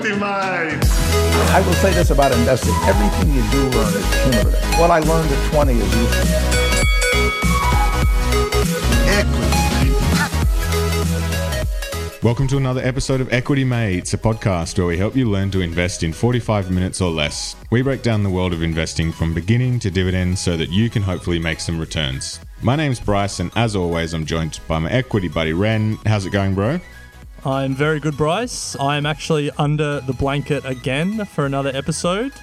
Equity 0.00 0.18
Line. 0.18 0.80
I 1.52 1.62
will 1.66 1.74
say 1.74 1.92
this 1.92 2.08
about 2.08 2.32
investing. 2.32 2.72
Everything 2.84 3.34
you 3.34 3.42
do 3.50 3.68
learn 3.76 3.92
is 3.92 4.22
cumulative. 4.22 4.78
What 4.80 4.90
I 4.90 5.00
learned 5.00 5.30
at 5.30 5.52
20 5.52 5.74
is 5.74 5.94
useful. 5.94 6.24
Equity. 9.10 9.60
Welcome 12.22 12.48
to 12.48 12.56
another 12.56 12.80
episode 12.80 13.20
of 13.20 13.30
Equity 13.30 13.62
Mates, 13.62 14.14
a 14.14 14.18
podcast 14.18 14.78
where 14.78 14.86
we 14.86 14.96
help 14.96 15.14
you 15.14 15.28
learn 15.28 15.50
to 15.50 15.60
invest 15.60 16.02
in 16.02 16.14
45 16.14 16.70
minutes 16.70 17.02
or 17.02 17.10
less. 17.10 17.54
We 17.70 17.82
break 17.82 18.00
down 18.02 18.22
the 18.22 18.30
world 18.30 18.54
of 18.54 18.62
investing 18.62 19.12
from 19.12 19.34
beginning 19.34 19.80
to 19.80 19.90
dividends 19.90 20.40
so 20.40 20.56
that 20.56 20.70
you 20.70 20.88
can 20.88 21.02
hopefully 21.02 21.38
make 21.38 21.60
some 21.60 21.78
returns. 21.78 22.40
My 22.62 22.74
name's 22.74 23.00
Bryce, 23.00 23.38
and 23.38 23.50
as 23.54 23.76
always, 23.76 24.14
I'm 24.14 24.24
joined 24.24 24.60
by 24.66 24.78
my 24.78 24.90
equity 24.90 25.28
buddy 25.28 25.52
Ren. 25.52 25.98
How's 26.06 26.24
it 26.24 26.30
going, 26.30 26.54
bro? 26.54 26.80
I'm 27.44 27.74
very 27.74 28.00
good, 28.00 28.16
Bryce. 28.16 28.76
I 28.76 28.96
am 28.96 29.06
actually 29.06 29.50
under 29.52 30.00
the 30.00 30.12
blanket 30.12 30.64
again 30.64 31.24
for 31.24 31.46
another 31.46 31.70
episode. 31.74 32.32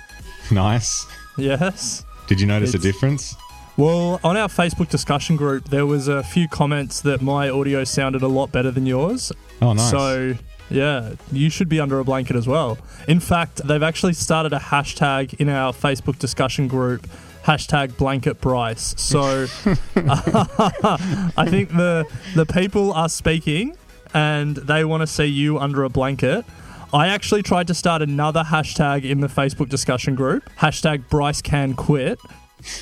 Nice. 0.49 1.05
Yes. 1.37 2.05
Did 2.27 2.39
you 2.39 2.47
notice 2.47 2.73
a 2.73 2.77
difference? 2.79 3.35
Well, 3.75 4.17
on 4.23 4.37
our 4.37 4.47
Facebook 4.47 4.87
discussion 4.87 5.35
group, 5.35 5.65
there 5.65 5.85
was 5.85 6.07
a 6.07 6.23
few 6.23 6.47
comments 6.47 7.01
that 7.01 7.21
my 7.21 7.49
audio 7.49 7.83
sounded 7.83 8.21
a 8.21 8.29
lot 8.29 8.53
better 8.53 8.71
than 8.71 8.85
yours. 8.85 9.33
Oh, 9.61 9.73
nice. 9.73 9.91
So, 9.91 10.35
yeah, 10.69 11.15
you 11.33 11.49
should 11.49 11.67
be 11.67 11.81
under 11.81 11.99
a 11.99 12.05
blanket 12.05 12.37
as 12.37 12.47
well. 12.47 12.77
In 13.09 13.19
fact, 13.19 13.57
they've 13.67 13.83
actually 13.83 14.13
started 14.13 14.53
a 14.53 14.59
hashtag 14.59 15.33
in 15.33 15.49
our 15.49 15.73
Facebook 15.73 16.17
discussion 16.17 16.69
group. 16.69 17.05
Hashtag 17.43 17.97
blanket 17.97 18.39
Bryce. 18.39 18.95
So 18.97 19.47
I 19.95 21.45
think 21.49 21.69
the 21.69 22.05
the 22.35 22.45
people 22.45 22.93
are 22.93 23.09
speaking 23.09 23.75
and 24.13 24.55
they 24.55 24.83
want 24.85 25.01
to 25.01 25.07
see 25.07 25.25
you 25.25 25.59
under 25.59 25.83
a 25.83 25.89
blanket. 25.89 26.45
I 26.93 27.07
actually 27.07 27.43
tried 27.43 27.67
to 27.67 27.73
start 27.73 28.01
another 28.01 28.43
hashtag 28.43 29.03
in 29.03 29.19
the 29.19 29.27
Facebook 29.27 29.69
discussion 29.69 30.15
group. 30.15 30.49
Hashtag 30.57 31.09
Bryce 31.09 31.41
can 31.41 31.73
quit. 31.73 32.19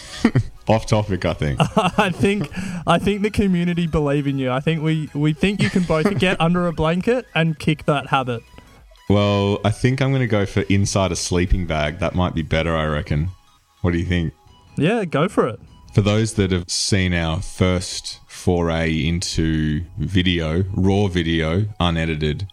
Off 0.67 0.85
topic, 0.87 1.25
I 1.25 1.33
think. 1.33 1.59
I 1.99 2.09
think 2.09 2.49
I 2.87 2.97
think 2.99 3.21
the 3.21 3.29
community 3.29 3.87
believe 3.87 4.25
in 4.27 4.37
you. 4.39 4.51
I 4.51 4.59
think 4.59 4.81
we, 4.81 5.09
we 5.13 5.33
think 5.33 5.61
you 5.61 5.69
can 5.69 5.83
both 5.83 6.17
get 6.19 6.39
under 6.39 6.67
a 6.67 6.73
blanket 6.73 7.25
and 7.35 7.57
kick 7.57 7.85
that 7.85 8.07
habit. 8.07 8.41
well, 9.09 9.59
I 9.63 9.71
think 9.71 10.01
I'm 10.01 10.09
going 10.11 10.21
to 10.21 10.27
go 10.27 10.45
for 10.45 10.61
inside 10.61 11.11
a 11.11 11.15
sleeping 11.15 11.67
bag. 11.67 11.99
That 11.99 12.15
might 12.15 12.33
be 12.33 12.41
better, 12.41 12.75
I 12.75 12.85
reckon. 12.85 13.29
What 13.81 13.91
do 13.91 13.99
you 13.99 14.05
think? 14.05 14.33
Yeah, 14.77 15.05
go 15.05 15.27
for 15.27 15.47
it. 15.47 15.59
For 15.95 16.01
those 16.01 16.33
that 16.33 16.51
have 16.51 16.69
seen 16.69 17.13
our 17.13 17.41
first 17.41 18.19
foray 18.27 19.07
into 19.07 19.85
video, 19.97 20.65
raw 20.73 21.07
video, 21.07 21.67
unedited, 21.79 22.49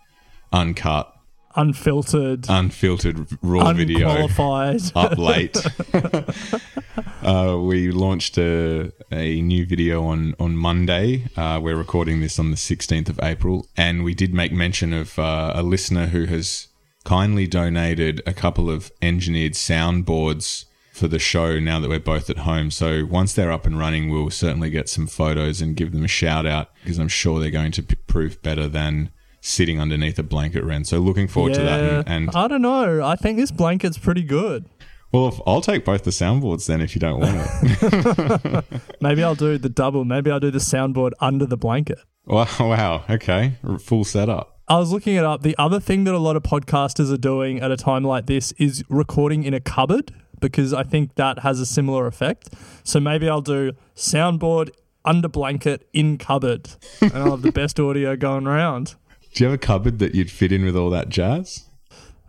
uncut, 0.53 1.13
Unfiltered, 1.57 2.47
unfiltered 2.49 3.27
raw 3.43 3.73
video 3.73 4.09
unqualified. 4.09 4.81
up 4.95 5.19
late. 5.19 5.57
uh, 7.25 7.59
we 7.61 7.91
launched 7.91 8.39
a, 8.39 8.93
a 9.11 9.43
new 9.43 9.67
video 9.67 10.05
on 10.05 10.37
on 10.39 10.57
Monday. 10.57 11.27
Uh, 11.37 11.59
we're 11.61 11.75
recording 11.75 12.21
this 12.21 12.39
on 12.39 12.53
the 12.53 12.57
16th 12.57 13.09
of 13.09 13.19
April, 13.21 13.67
and 13.77 14.05
we 14.05 14.15
did 14.15 14.33
make 14.33 14.53
mention 14.53 14.93
of 14.93 15.19
uh, 15.19 15.51
a 15.57 15.65
listener 15.65 16.07
who 16.07 16.27
has 16.27 16.69
kindly 17.05 17.49
donated 17.49 18.23
a 18.25 18.33
couple 18.33 18.71
of 18.71 18.93
engineered 19.03 19.55
soundboards 19.55 20.67
for 20.93 21.09
the 21.09 21.19
show 21.19 21.59
now 21.59 21.81
that 21.81 21.89
we're 21.89 21.99
both 21.99 22.29
at 22.29 22.39
home. 22.39 22.71
So 22.71 23.07
once 23.07 23.33
they're 23.33 23.51
up 23.51 23.65
and 23.67 23.79
running, 23.79 24.11
we'll 24.11 24.31
certainly 24.31 24.69
get 24.71 24.89
some 24.89 25.07
photos 25.07 25.61
and 25.63 25.75
give 25.75 25.91
them 25.93 26.05
a 26.05 26.09
shout 26.09 26.45
out 26.47 26.69
because 26.85 26.99
I'm 26.99 27.09
sure 27.09 27.41
they're 27.41 27.51
going 27.51 27.73
to 27.73 27.83
p- 27.83 27.97
prove 28.07 28.41
better 28.43 28.69
than 28.69 29.11
sitting 29.41 29.81
underneath 29.81 30.19
a 30.19 30.23
blanket 30.23 30.63
Ren. 30.65 30.85
So 30.85 30.99
looking 30.99 31.29
forward 31.29 31.55
to 31.55 31.63
that. 31.63 31.81
And, 32.07 32.09
and 32.09 32.31
I 32.37 32.47
don't 32.47 32.63
know. 32.63 33.03
I 33.03 33.17
think 33.17 33.39
this 33.39 33.51
blanket's 33.51 33.97
pretty 33.99 34.23
good. 34.23 34.67
well, 35.13 35.29
if, 35.29 35.41
I'll 35.47 35.63
take 35.63 35.85
both 35.85 36.05
the 36.05 36.11
soundboards 36.11 36.67
then 36.67 36.81
if 36.83 36.95
you 36.95 37.01
don't 37.01 37.21
want 37.21 37.37
it. 37.41 38.65
Maybe 39.01 39.25
I'll 39.25 39.35
do 39.35 39.57
the 39.57 39.71
double. 39.71 40.05
Maybe 40.05 40.31
I'll 40.31 40.41
do 40.41 40.51
the 40.51 40.59
soundboard 40.59 41.13
under 41.21 41.47
the 41.47 41.57
blanket. 41.57 41.99
wow, 42.27 42.47
wow. 42.61 43.05
Okay. 43.09 43.55
Full 43.81 44.05
setup. 44.05 44.61
I 44.69 44.79
was 44.79 44.93
looking 44.93 45.17
it 45.17 45.25
up. 45.25 45.43
The 45.43 45.57
other 45.59 45.81
thing 45.81 46.05
that 46.05 46.15
a 46.15 46.19
lot 46.19 46.37
of 46.37 46.43
podcasters 46.45 47.13
are 47.13 47.17
doing 47.19 47.61
at 47.61 47.71
a 47.71 47.77
time 47.77 48.05
like 48.05 48.27
this 48.27 48.53
is 48.53 48.85
recording 48.89 49.43
in 49.45 49.55
a 49.55 49.61
cupboard 49.61 50.13
because 50.43 50.75
I 50.75 50.83
think 50.83 51.15
that 51.15 51.39
has 51.39 51.59
a 51.61 51.65
similar 51.67 52.07
effect. 52.07 52.51
So 52.85 53.01
maybe 53.01 53.29
I'll 53.29 53.41
do 53.41 53.73
soundboard 53.97 54.71
under 55.05 55.29
blanket 55.29 55.89
in 55.95 56.19
cupboard 56.19 56.69
and 57.01 57.13
I'll 57.15 57.31
have 57.33 57.43
the 57.43 57.53
best 57.53 57.81
audio 57.81 58.15
going 58.17 58.47
around. 58.47 58.95
Do 59.33 59.43
you 59.45 59.51
have 59.51 59.55
a 59.55 59.59
cupboard 59.59 59.99
that 60.01 60.15
you'd 60.15 60.31
fit 60.31 60.53
in 60.53 60.65
with 60.65 60.77
all 60.77 60.91
that 60.91 61.09
jazz? 61.09 61.65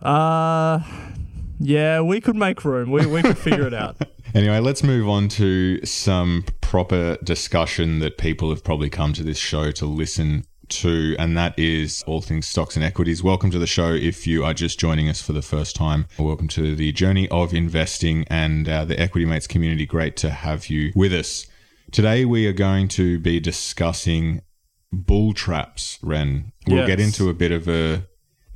Uh 0.00 0.80
yeah, 1.60 2.00
we 2.00 2.20
could 2.20 2.36
make 2.36 2.64
room. 2.64 2.90
We 2.90 3.06
we 3.06 3.22
could 3.22 3.38
figure 3.38 3.66
it 3.66 3.74
out. 3.74 3.96
Anyway, 4.34 4.58
let's 4.58 4.82
move 4.82 5.08
on 5.08 5.28
to 5.28 5.84
some 5.86 6.44
proper 6.60 7.16
discussion 7.22 8.00
that 8.00 8.18
people 8.18 8.50
have 8.50 8.64
probably 8.64 8.90
come 8.90 9.12
to 9.12 9.22
this 9.22 9.38
show 9.38 9.70
to 9.70 9.86
listen 9.86 10.44
to, 10.68 11.16
and 11.18 11.36
that 11.36 11.58
is 11.58 12.02
all 12.06 12.20
things 12.20 12.46
stocks 12.46 12.76
and 12.76 12.84
equities. 12.84 13.22
Welcome 13.22 13.50
to 13.50 13.58
the 13.58 13.66
show 13.66 13.92
if 13.92 14.26
you 14.26 14.44
are 14.44 14.54
just 14.54 14.78
joining 14.78 15.08
us 15.08 15.20
for 15.22 15.32
the 15.32 15.42
first 15.42 15.76
time. 15.76 16.06
Welcome 16.18 16.48
to 16.48 16.74
the 16.74 16.92
journey 16.92 17.28
of 17.28 17.54
investing 17.54 18.24
and 18.28 18.68
uh, 18.68 18.84
the 18.84 18.98
Equity 18.98 19.26
Mates 19.26 19.46
community. 19.46 19.86
Great 19.86 20.16
to 20.18 20.30
have 20.30 20.68
you 20.68 20.92
with 20.94 21.12
us. 21.12 21.46
Today, 21.92 22.24
we 22.24 22.46
are 22.46 22.52
going 22.52 22.88
to 22.88 23.18
be 23.18 23.40
discussing 23.40 24.42
bull 24.92 25.32
traps, 25.32 25.98
Ren. 26.02 26.52
We'll 26.66 26.86
get 26.86 27.00
into 27.00 27.28
a 27.28 27.34
bit 27.34 27.52
of 27.52 27.68
a 27.68 28.06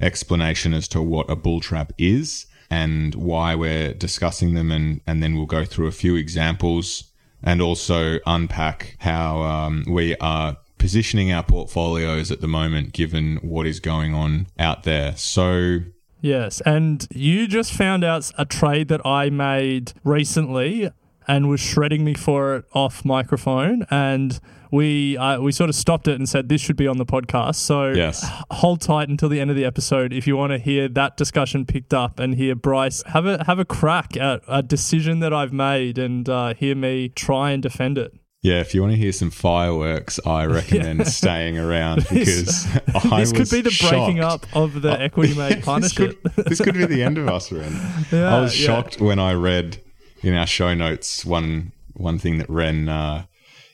explanation 0.00 0.74
as 0.74 0.88
to 0.88 1.02
what 1.02 1.30
a 1.30 1.36
bull 1.36 1.60
trap 1.60 1.92
is 1.98 2.46
and 2.70 3.14
why 3.14 3.54
we're 3.54 3.94
discussing 3.94 4.54
them, 4.54 4.70
and, 4.70 5.00
and 5.06 5.22
then 5.22 5.36
we'll 5.36 5.46
go 5.46 5.64
through 5.64 5.86
a 5.86 5.92
few 5.92 6.16
examples 6.16 7.04
and 7.42 7.62
also 7.62 8.18
unpack 8.26 8.96
how 8.98 9.42
um, 9.42 9.84
we 9.88 10.16
are 10.16 10.56
positioning 10.78 11.32
our 11.32 11.42
portfolios 11.42 12.30
at 12.30 12.40
the 12.40 12.48
moment, 12.48 12.92
given 12.92 13.36
what 13.42 13.66
is 13.66 13.80
going 13.80 14.14
on 14.14 14.46
out 14.58 14.84
there. 14.84 15.16
So, 15.16 15.80
Yes, 16.20 16.60
and 16.62 17.06
you 17.14 17.46
just 17.46 17.72
found 17.72 18.02
out 18.02 18.30
a 18.36 18.44
trade 18.44 18.88
that 18.88 19.04
I 19.06 19.30
made 19.30 19.92
recently 20.02 20.90
and 21.28 21.48
was 21.48 21.60
shredding 21.60 22.04
me 22.04 22.14
for 22.14 22.56
it 22.56 22.64
off 22.72 23.04
microphone, 23.04 23.86
and 23.90 24.40
we 24.72 25.16
uh, 25.16 25.40
we 25.40 25.52
sort 25.52 25.70
of 25.70 25.76
stopped 25.76 26.08
it 26.08 26.16
and 26.18 26.28
said 26.28 26.48
this 26.48 26.60
should 26.60 26.76
be 26.76 26.88
on 26.88 26.96
the 26.98 27.06
podcast. 27.06 27.54
So 27.56 27.90
Yes. 27.92 28.26
hold 28.50 28.80
tight 28.80 29.08
until 29.08 29.28
the 29.28 29.38
end 29.40 29.48
of 29.50 29.56
the 29.56 29.64
episode 29.64 30.12
if 30.12 30.26
you 30.26 30.36
want 30.36 30.50
to 30.52 30.58
hear 30.58 30.88
that 30.88 31.16
discussion 31.16 31.64
picked 31.66 31.94
up 31.94 32.18
and 32.18 32.34
hear 32.34 32.54
Bryce 32.54 33.02
have 33.06 33.24
a 33.24 33.44
have 33.44 33.58
a 33.58 33.64
crack 33.64 34.16
at 34.16 34.42
a 34.48 34.62
decision 34.62 35.20
that 35.20 35.32
I've 35.32 35.52
made 35.52 35.98
and 35.98 36.28
uh, 36.28 36.54
hear 36.54 36.74
me 36.74 37.08
try 37.10 37.52
and 37.52 37.62
defend 37.62 37.96
it. 37.96 38.12
Yeah, 38.40 38.60
if 38.60 38.72
you 38.72 38.80
want 38.82 38.92
to 38.92 38.98
hear 38.98 39.12
some 39.12 39.30
fireworks, 39.30 40.20
I 40.24 40.46
recommend 40.46 41.08
staying 41.08 41.58
around 41.58 42.06
because 42.12 42.66
I 43.10 43.20
this 43.20 43.32
could 43.32 43.50
be 43.50 43.62
the 43.62 43.88
breaking 43.88 44.20
up 44.20 44.46
of 44.54 44.80
the 44.80 45.00
Equity 45.00 45.34
Mate 45.34 45.56
this, 45.56 45.64
partnership. 45.64 46.22
could, 46.22 46.46
this 46.46 46.60
could 46.60 46.74
be 46.74 46.86
the 46.86 47.02
end 47.02 47.18
of 47.18 47.28
us, 47.28 47.50
Ren. 47.50 47.72
Yeah, 48.12 48.36
I 48.36 48.40
was 48.40 48.58
yeah. 48.58 48.66
shocked 48.66 49.00
when 49.00 49.18
I 49.18 49.32
read 49.32 49.82
in 50.22 50.34
our 50.34 50.46
show 50.46 50.74
notes 50.74 51.24
one 51.24 51.72
one 51.94 52.18
thing 52.18 52.38
that 52.38 52.48
Ren 52.48 52.88
uh, 52.88 53.24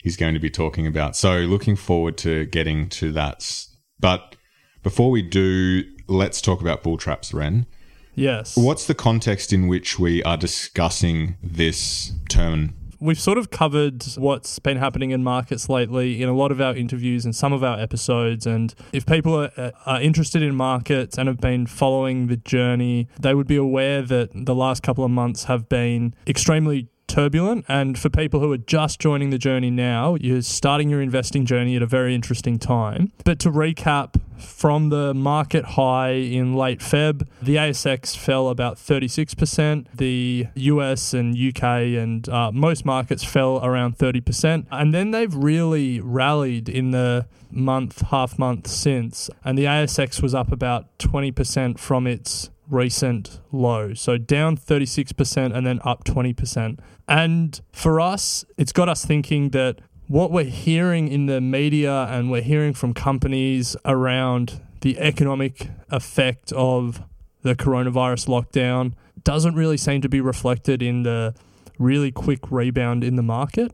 is 0.02 0.16
going 0.16 0.32
to 0.32 0.40
be 0.40 0.50
talking 0.50 0.86
about. 0.86 1.14
So 1.14 1.40
looking 1.40 1.76
forward 1.76 2.16
to 2.18 2.46
getting 2.46 2.88
to 2.90 3.12
that. 3.12 3.66
But 4.00 4.36
before 4.82 5.10
we 5.10 5.20
do, 5.20 5.82
let's 6.08 6.40
talk 6.40 6.62
about 6.62 6.82
bull 6.82 6.96
traps, 6.96 7.34
Ren. 7.34 7.66
yes. 8.14 8.56
What's 8.56 8.86
the 8.86 8.94
context 8.94 9.52
in 9.52 9.68
which 9.68 9.98
we 9.98 10.22
are 10.22 10.38
discussing 10.38 11.36
this 11.42 12.12
term? 12.30 12.74
We've 13.04 13.20
sort 13.20 13.36
of 13.36 13.50
covered 13.50 14.02
what's 14.16 14.58
been 14.58 14.78
happening 14.78 15.10
in 15.10 15.22
markets 15.22 15.68
lately 15.68 16.22
in 16.22 16.28
a 16.30 16.32
lot 16.32 16.50
of 16.50 16.58
our 16.58 16.74
interviews 16.74 17.26
and 17.26 17.36
some 17.36 17.52
of 17.52 17.62
our 17.62 17.78
episodes. 17.78 18.46
And 18.46 18.74
if 18.94 19.04
people 19.04 19.38
are, 19.38 19.50
uh, 19.58 19.72
are 19.84 20.00
interested 20.00 20.40
in 20.40 20.54
markets 20.54 21.18
and 21.18 21.28
have 21.28 21.38
been 21.38 21.66
following 21.66 22.28
the 22.28 22.38
journey, 22.38 23.08
they 23.20 23.34
would 23.34 23.46
be 23.46 23.56
aware 23.56 24.00
that 24.00 24.30
the 24.32 24.54
last 24.54 24.82
couple 24.82 25.04
of 25.04 25.10
months 25.10 25.44
have 25.44 25.68
been 25.68 26.14
extremely 26.26 26.88
turbulent. 27.14 27.64
And 27.68 27.96
for 27.98 28.10
people 28.10 28.40
who 28.40 28.52
are 28.52 28.58
just 28.58 28.98
joining 28.98 29.30
the 29.30 29.38
journey 29.38 29.70
now, 29.70 30.16
you're 30.16 30.42
starting 30.42 30.90
your 30.90 31.00
investing 31.00 31.46
journey 31.46 31.76
at 31.76 31.82
a 31.82 31.86
very 31.86 32.14
interesting 32.14 32.58
time. 32.58 33.12
But 33.24 33.38
to 33.40 33.50
recap, 33.50 34.20
from 34.36 34.88
the 34.88 35.14
market 35.14 35.64
high 35.64 36.10
in 36.10 36.54
late 36.54 36.80
Feb, 36.80 37.26
the 37.40 37.56
ASX 37.56 38.16
fell 38.16 38.48
about 38.48 38.76
36%. 38.76 39.86
The 39.94 40.48
US 40.54 41.14
and 41.14 41.36
UK 41.36 41.62
and 41.62 42.28
uh, 42.28 42.50
most 42.52 42.84
markets 42.84 43.22
fell 43.22 43.64
around 43.64 43.96
30%. 43.96 44.66
And 44.72 44.92
then 44.92 45.12
they've 45.12 45.34
really 45.34 46.00
rallied 46.00 46.68
in 46.68 46.90
the 46.90 47.26
month, 47.50 48.02
half 48.10 48.38
month 48.38 48.66
since. 48.66 49.30
And 49.44 49.56
the 49.56 49.64
ASX 49.64 50.20
was 50.20 50.34
up 50.34 50.50
about 50.50 50.98
20% 50.98 51.78
from 51.78 52.06
its 52.06 52.50
recent 52.68 53.40
low. 53.52 53.94
So 53.94 54.18
down 54.18 54.56
36% 54.56 55.54
and 55.54 55.66
then 55.66 55.80
up 55.84 56.04
20%. 56.04 56.78
And 57.08 57.60
for 57.72 58.00
us, 58.00 58.44
it's 58.56 58.72
got 58.72 58.88
us 58.88 59.04
thinking 59.04 59.50
that 59.50 59.80
what 60.06 60.30
we're 60.30 60.44
hearing 60.44 61.08
in 61.08 61.26
the 61.26 61.40
media 61.40 62.04
and 62.10 62.30
we're 62.30 62.42
hearing 62.42 62.74
from 62.74 62.94
companies 62.94 63.76
around 63.84 64.60
the 64.80 64.98
economic 64.98 65.68
effect 65.90 66.52
of 66.52 67.02
the 67.42 67.54
coronavirus 67.54 68.26
lockdown 68.28 68.92
doesn't 69.22 69.54
really 69.54 69.76
seem 69.76 70.00
to 70.02 70.08
be 70.08 70.20
reflected 70.20 70.82
in 70.82 71.02
the 71.02 71.34
really 71.78 72.12
quick 72.12 72.50
rebound 72.50 73.02
in 73.02 73.16
the 73.16 73.22
market. 73.22 73.72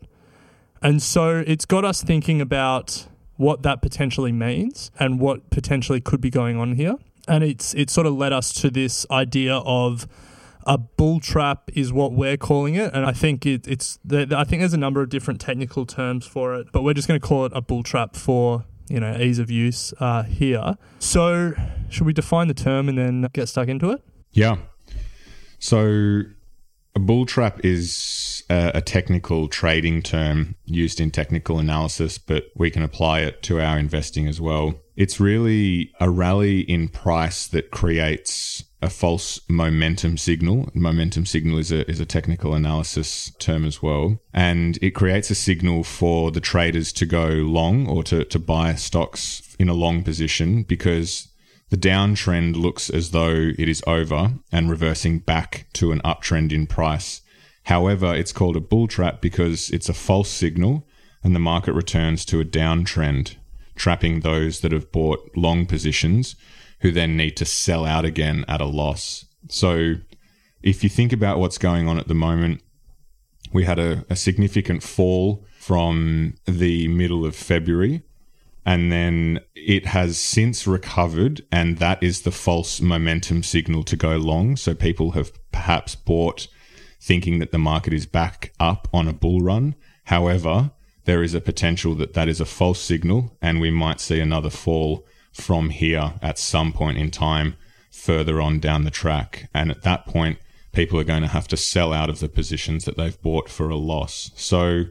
And 0.82 1.02
so 1.02 1.42
it's 1.46 1.64
got 1.64 1.84
us 1.84 2.02
thinking 2.02 2.40
about 2.40 3.06
what 3.36 3.62
that 3.62 3.82
potentially 3.82 4.32
means 4.32 4.90
and 4.98 5.18
what 5.18 5.50
potentially 5.50 6.00
could 6.00 6.20
be 6.20 6.30
going 6.30 6.56
on 6.56 6.74
here. 6.74 6.96
And 7.30 7.44
it's 7.44 7.74
it 7.74 7.88
sort 7.90 8.06
of 8.06 8.14
led 8.14 8.32
us 8.32 8.52
to 8.54 8.70
this 8.70 9.06
idea 9.10 9.54
of 9.56 10.06
a 10.66 10.76
bull 10.78 11.20
trap 11.20 11.70
is 11.74 11.92
what 11.92 12.12
we're 12.12 12.36
calling 12.36 12.74
it, 12.74 12.92
and 12.92 13.06
I 13.06 13.12
think 13.12 13.46
it, 13.46 13.66
it's 13.66 13.98
the, 14.04 14.34
I 14.36 14.44
think 14.44 14.60
there's 14.60 14.74
a 14.74 14.78
number 14.78 15.00
of 15.00 15.08
different 15.08 15.40
technical 15.40 15.86
terms 15.86 16.26
for 16.26 16.54
it, 16.54 16.68
but 16.72 16.82
we're 16.82 16.94
just 16.94 17.08
going 17.08 17.18
to 17.18 17.26
call 17.26 17.46
it 17.46 17.52
a 17.54 17.62
bull 17.62 17.82
trap 17.82 18.14
for 18.14 18.64
you 18.88 19.00
know 19.00 19.16
ease 19.16 19.38
of 19.38 19.50
use 19.50 19.94
uh, 20.00 20.24
here. 20.24 20.76
So 20.98 21.54
should 21.88 22.06
we 22.06 22.12
define 22.12 22.48
the 22.48 22.54
term 22.54 22.88
and 22.88 22.98
then 22.98 23.26
get 23.32 23.48
stuck 23.48 23.68
into 23.68 23.90
it? 23.90 24.02
Yeah. 24.32 24.56
So 25.58 26.22
a 26.94 26.98
bull 26.98 27.26
trap 27.26 27.64
is 27.64 28.42
a, 28.50 28.72
a 28.76 28.80
technical 28.80 29.48
trading 29.48 30.02
term 30.02 30.56
used 30.64 31.00
in 31.00 31.10
technical 31.10 31.58
analysis, 31.58 32.18
but 32.18 32.46
we 32.56 32.70
can 32.70 32.82
apply 32.82 33.20
it 33.20 33.42
to 33.44 33.60
our 33.60 33.78
investing 33.78 34.26
as 34.26 34.40
well. 34.40 34.74
It's 34.96 35.20
really 35.20 35.92
a 36.00 36.10
rally 36.10 36.60
in 36.60 36.88
price 36.88 37.46
that 37.48 37.70
creates 37.70 38.64
a 38.82 38.90
false 38.90 39.40
momentum 39.48 40.16
signal. 40.16 40.68
Momentum 40.74 41.26
signal 41.26 41.58
is 41.58 41.70
a, 41.70 41.88
is 41.88 42.00
a 42.00 42.06
technical 42.06 42.54
analysis 42.54 43.32
term 43.38 43.64
as 43.64 43.82
well. 43.82 44.18
And 44.32 44.78
it 44.82 44.90
creates 44.90 45.30
a 45.30 45.34
signal 45.34 45.84
for 45.84 46.30
the 46.30 46.40
traders 46.40 46.92
to 46.94 47.06
go 47.06 47.28
long 47.28 47.86
or 47.86 48.02
to, 48.04 48.24
to 48.24 48.38
buy 48.38 48.74
stocks 48.74 49.54
in 49.58 49.68
a 49.68 49.74
long 49.74 50.02
position 50.02 50.62
because 50.62 51.28
the 51.70 51.76
downtrend 51.76 52.56
looks 52.56 52.90
as 52.90 53.12
though 53.12 53.52
it 53.56 53.68
is 53.68 53.82
over 53.86 54.32
and 54.50 54.68
reversing 54.68 55.20
back 55.20 55.66
to 55.74 55.92
an 55.92 56.00
uptrend 56.04 56.52
in 56.52 56.66
price. 56.66 57.22
However, 57.64 58.12
it's 58.14 58.32
called 58.32 58.56
a 58.56 58.60
bull 58.60 58.88
trap 58.88 59.20
because 59.20 59.70
it's 59.70 59.88
a 59.88 59.94
false 59.94 60.28
signal 60.28 60.86
and 61.22 61.34
the 61.34 61.40
market 61.40 61.72
returns 61.72 62.24
to 62.26 62.40
a 62.40 62.44
downtrend, 62.44 63.36
trapping 63.76 64.20
those 64.20 64.60
that 64.60 64.72
have 64.72 64.90
bought 64.90 65.30
long 65.36 65.64
positions 65.64 66.34
who 66.80 66.90
then 66.90 67.16
need 67.16 67.36
to 67.36 67.44
sell 67.44 67.84
out 67.84 68.04
again 68.04 68.44
at 68.48 68.60
a 68.60 68.66
loss. 68.66 69.26
So, 69.48 69.94
if 70.62 70.82
you 70.82 70.90
think 70.90 71.12
about 71.12 71.38
what's 71.38 71.56
going 71.56 71.88
on 71.88 71.98
at 71.98 72.08
the 72.08 72.14
moment, 72.14 72.62
we 73.52 73.64
had 73.64 73.78
a, 73.78 74.04
a 74.10 74.16
significant 74.16 74.82
fall 74.82 75.46
from 75.58 76.34
the 76.46 76.88
middle 76.88 77.24
of 77.24 77.34
February 77.34 78.02
and 78.64 78.92
then 78.92 79.40
it 79.54 79.86
has 79.86 80.18
since 80.18 80.66
recovered 80.66 81.42
and 81.50 81.78
that 81.78 82.02
is 82.02 82.22
the 82.22 82.30
false 82.30 82.80
momentum 82.80 83.42
signal 83.42 83.82
to 83.84 83.96
go 83.96 84.16
long. 84.16 84.56
So 84.56 84.74
people 84.74 85.12
have 85.12 85.32
perhaps 85.50 85.94
bought 85.94 86.48
thinking 87.00 87.38
that 87.38 87.52
the 87.52 87.58
market 87.58 87.92
is 87.92 88.06
back 88.06 88.52
up 88.60 88.88
on 88.92 89.08
a 89.08 89.12
bull 89.12 89.40
run. 89.40 89.74
However 90.04 90.72
there 91.04 91.22
is 91.22 91.34
a 91.34 91.40
potential 91.40 91.94
that 91.94 92.12
that 92.12 92.28
is 92.28 92.40
a 92.40 92.44
false 92.44 92.80
signal 92.80 93.36
and 93.40 93.60
we 93.60 93.70
might 93.70 94.00
see 94.00 94.20
another 94.20 94.50
fall 94.50 95.06
from 95.32 95.70
here 95.70 96.14
at 96.20 96.38
some 96.38 96.72
point 96.72 96.98
in 96.98 97.10
time 97.10 97.56
further 97.90 98.40
on 98.40 98.60
down 98.60 98.84
the 98.84 98.90
track. 98.90 99.48
And 99.54 99.70
at 99.70 99.82
that 99.82 100.06
point 100.06 100.38
people 100.72 101.00
are 101.00 101.04
going 101.04 101.22
to 101.22 101.28
have 101.28 101.48
to 101.48 101.56
sell 101.56 101.92
out 101.92 102.10
of 102.10 102.20
the 102.20 102.28
positions 102.28 102.84
that 102.84 102.96
they've 102.96 103.20
bought 103.22 103.48
for 103.48 103.70
a 103.70 103.76
loss. 103.76 104.30
So 104.34 104.84